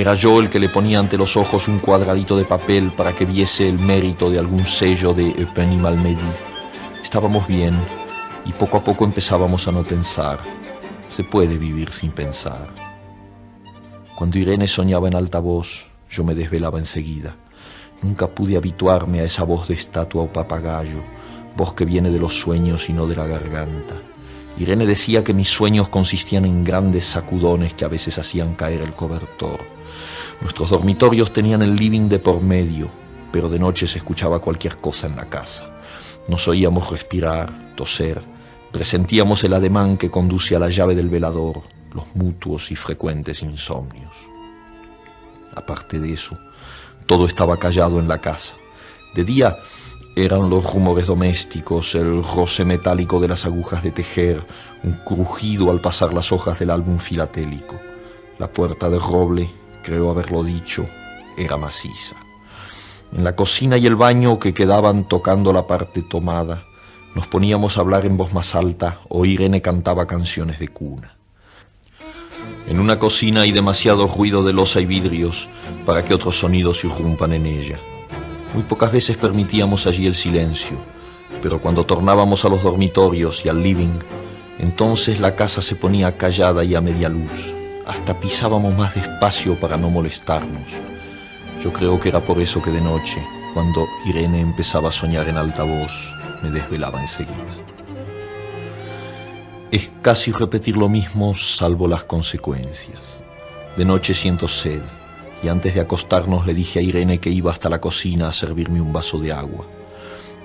[0.00, 3.26] era yo el que le ponía ante los ojos un cuadradito de papel para que
[3.26, 6.16] viese el mérito de algún sello de Eupen y Malmedy.
[7.02, 7.78] Estábamos bien
[8.46, 10.38] y poco a poco empezábamos a no pensar.
[11.06, 12.68] Se puede vivir sin pensar.
[14.14, 17.36] Cuando Irene soñaba en alta voz, yo me desvelaba enseguida.
[18.00, 21.02] Nunca pude habituarme a esa voz de estatua o papagayo,
[21.54, 23.96] voz que viene de los sueños y no de la garganta.
[24.56, 28.94] Irene decía que mis sueños consistían en grandes sacudones que a veces hacían caer el
[28.94, 29.79] cobertor.
[30.40, 32.88] Nuestros dormitorios tenían el living de por medio,
[33.30, 35.70] pero de noche se escuchaba cualquier cosa en la casa.
[36.28, 38.22] Nos oíamos respirar, toser,
[38.72, 41.62] presentíamos el ademán que conduce a la llave del velador,
[41.92, 44.16] los mutuos y frecuentes insomnios.
[45.54, 46.38] Aparte de eso,
[47.06, 48.56] todo estaba callado en la casa.
[49.14, 49.58] De día
[50.16, 54.44] eran los rumores domésticos, el roce metálico de las agujas de tejer,
[54.82, 57.76] un crujido al pasar las hojas del álbum filatélico.
[58.38, 59.50] La puerta de roble,
[59.90, 60.86] creo haberlo dicho,
[61.36, 62.14] era maciza.
[63.12, 66.62] En la cocina y el baño que quedaban tocando la parte tomada,
[67.16, 71.16] nos poníamos a hablar en voz más alta o Irene cantaba canciones de cuna.
[72.68, 75.48] En una cocina hay demasiado ruido de losa y vidrios
[75.84, 77.80] para que otros sonidos irrumpan en ella.
[78.54, 80.76] Muy pocas veces permitíamos allí el silencio,
[81.42, 83.98] pero cuando tornábamos a los dormitorios y al living,
[84.60, 87.59] entonces la casa se ponía callada y a media luz.
[87.90, 90.70] Hasta pisábamos más despacio para no molestarnos.
[91.60, 93.20] Yo creo que era por eso que de noche,
[93.52, 97.34] cuando Irene empezaba a soñar en alta voz, me desvelaba enseguida.
[99.72, 103.24] Es casi repetir lo mismo salvo las consecuencias.
[103.76, 104.82] De noche siento sed
[105.42, 108.80] y antes de acostarnos le dije a Irene que iba hasta la cocina a servirme
[108.80, 109.66] un vaso de agua.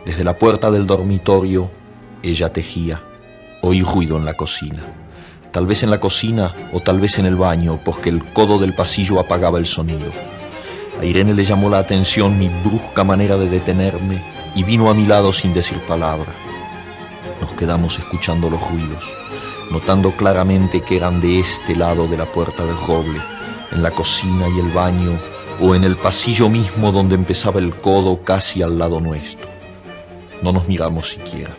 [0.04, 1.70] Desde la puerta del dormitorio
[2.24, 3.04] ella tejía.
[3.62, 5.05] Oí ruido en la cocina.
[5.56, 8.74] Tal vez en la cocina o tal vez en el baño, porque el codo del
[8.76, 10.12] pasillo apagaba el sonido.
[11.00, 14.22] A Irene le llamó la atención mi brusca manera de detenerme
[14.54, 16.28] y vino a mi lado sin decir palabra.
[17.40, 19.06] Nos quedamos escuchando los ruidos,
[19.72, 23.22] notando claramente que eran de este lado de la puerta del roble,
[23.72, 25.18] en la cocina y el baño,
[25.62, 29.48] o en el pasillo mismo donde empezaba el codo casi al lado nuestro.
[30.42, 31.56] No nos miramos siquiera.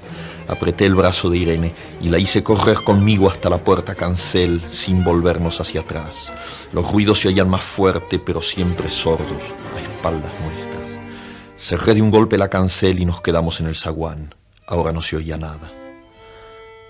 [0.49, 5.03] Apreté el brazo de Irene y la hice correr conmigo hasta la puerta cancel sin
[5.03, 6.33] volvernos hacia atrás.
[6.73, 9.43] Los ruidos se oían más fuerte, pero siempre sordos,
[9.75, 11.01] a espaldas nuestras.
[11.57, 14.35] Cerré de un golpe la cancel y nos quedamos en el zaguán.
[14.67, 15.73] Ahora no se oía nada.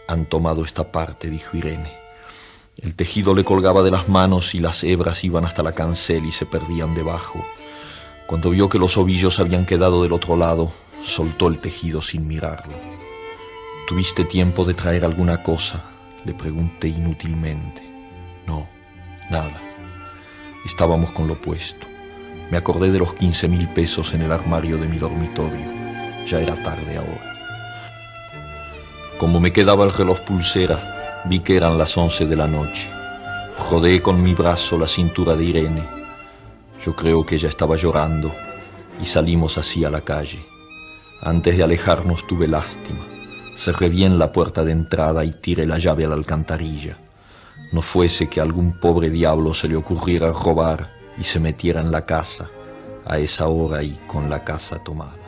[0.09, 1.93] Han tomado esta parte, dijo Irene.
[2.77, 6.33] El tejido le colgaba de las manos y las hebras iban hasta la cancel y
[6.33, 7.43] se perdían debajo.
[8.27, 12.75] Cuando vio que los ovillos habían quedado del otro lado, soltó el tejido sin mirarlo.
[13.87, 15.85] ¿Tuviste tiempo de traer alguna cosa?
[16.25, 17.83] Le pregunté inútilmente.
[18.45, 18.67] No,
[19.31, 19.63] nada.
[20.65, 21.87] Estábamos con lo puesto.
[22.51, 25.71] Me acordé de los quince mil pesos en el armario de mi dormitorio.
[26.27, 27.37] Ya era tarde ahora.
[29.19, 32.91] Como me quedaba el reloj pulsera, vi que eran las once de la noche.
[33.71, 35.85] Rodeé con mi brazo la cintura de Irene.
[36.85, 38.35] Yo creo que ella estaba llorando
[39.01, 40.45] y salimos así a la calle.
[41.23, 43.16] Antes de alejarnos tuve lástima.
[43.57, 46.99] Cerré bien la puerta de entrada y tiré la llave a la alcantarilla.
[47.73, 52.05] No fuese que algún pobre diablo se le ocurriera robar y se metiera en la
[52.05, 52.51] casa
[53.07, 55.27] a esa hora y con la casa tomada.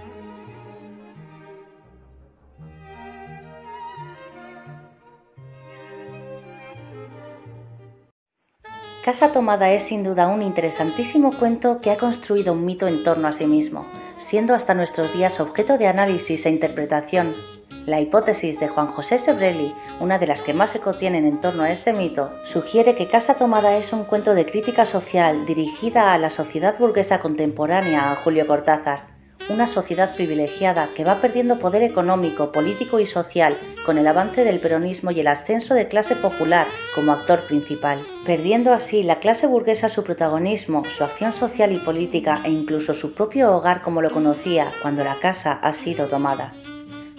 [9.05, 13.27] Casa Tomada es sin duda un interesantísimo cuento que ha construido un mito en torno
[13.27, 13.87] a sí mismo,
[14.19, 17.58] siendo hasta nuestros días objeto de análisis e interpretación.
[17.89, 21.63] La hipótesis de Juan José Sebrelli, una de las que más eco tienen en torno
[21.63, 26.19] a este mito, sugiere que Casa Tomada es un cuento de crítica social dirigida a
[26.19, 29.07] la sociedad burguesa contemporánea a Julio Cortázar,
[29.49, 34.61] una sociedad privilegiada que va perdiendo poder económico, político y social con el avance del
[34.61, 39.89] peronismo y el ascenso de clase popular como actor principal, perdiendo así la clase burguesa
[39.89, 44.67] su protagonismo, su acción social y política e incluso su propio hogar como lo conocía
[44.83, 46.53] cuando la casa ha sido tomada.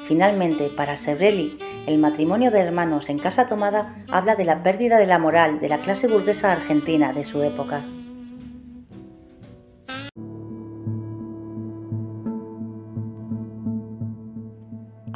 [0.10, 5.06] Finalmente, para Sebrelli, el matrimonio de hermanos en casa tomada habla de la pérdida de
[5.06, 7.84] la moral de la clase burguesa argentina de su época.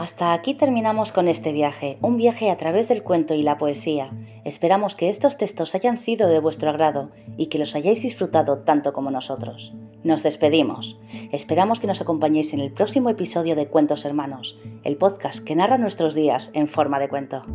[0.03, 4.11] Hasta aquí terminamos con este viaje, un viaje a través del cuento y la poesía.
[4.43, 8.91] Esperamos que estos textos hayan sido de vuestro agrado y que los hayáis disfrutado tanto
[8.91, 9.73] como nosotros.
[10.03, 10.99] Nos despedimos.
[11.31, 15.77] Esperamos que nos acompañéis en el próximo episodio de Cuentos Hermanos, el podcast que narra
[15.77, 17.45] nuestros días en forma de cuento.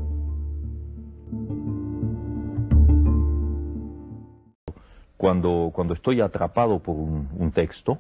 [5.19, 7.99] Cuando, cuando estoy atrapado por un, un texto,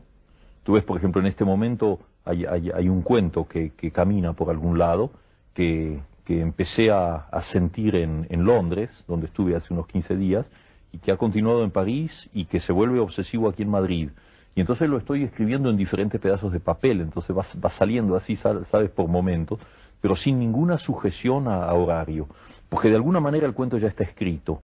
[0.62, 1.98] tú ves, por ejemplo, en este momento
[2.28, 5.10] hay, un cuento que, camina por algún lado,
[5.54, 10.50] que, empecé a, sentir en, Londres, donde estuve hace unos 15 días,
[10.92, 14.10] y que ha continuado en París y que se vuelve obsesivo aquí en Madrid.
[14.54, 18.90] Y entonces lo estoy escribiendo en diferentes pedazos de papel, entonces va, saliendo así, sabes,
[18.90, 19.58] por momentos,
[20.00, 22.26] pero sin ninguna sujeción a horario,
[22.68, 24.60] porque de alguna manera el cuento ya está escrito.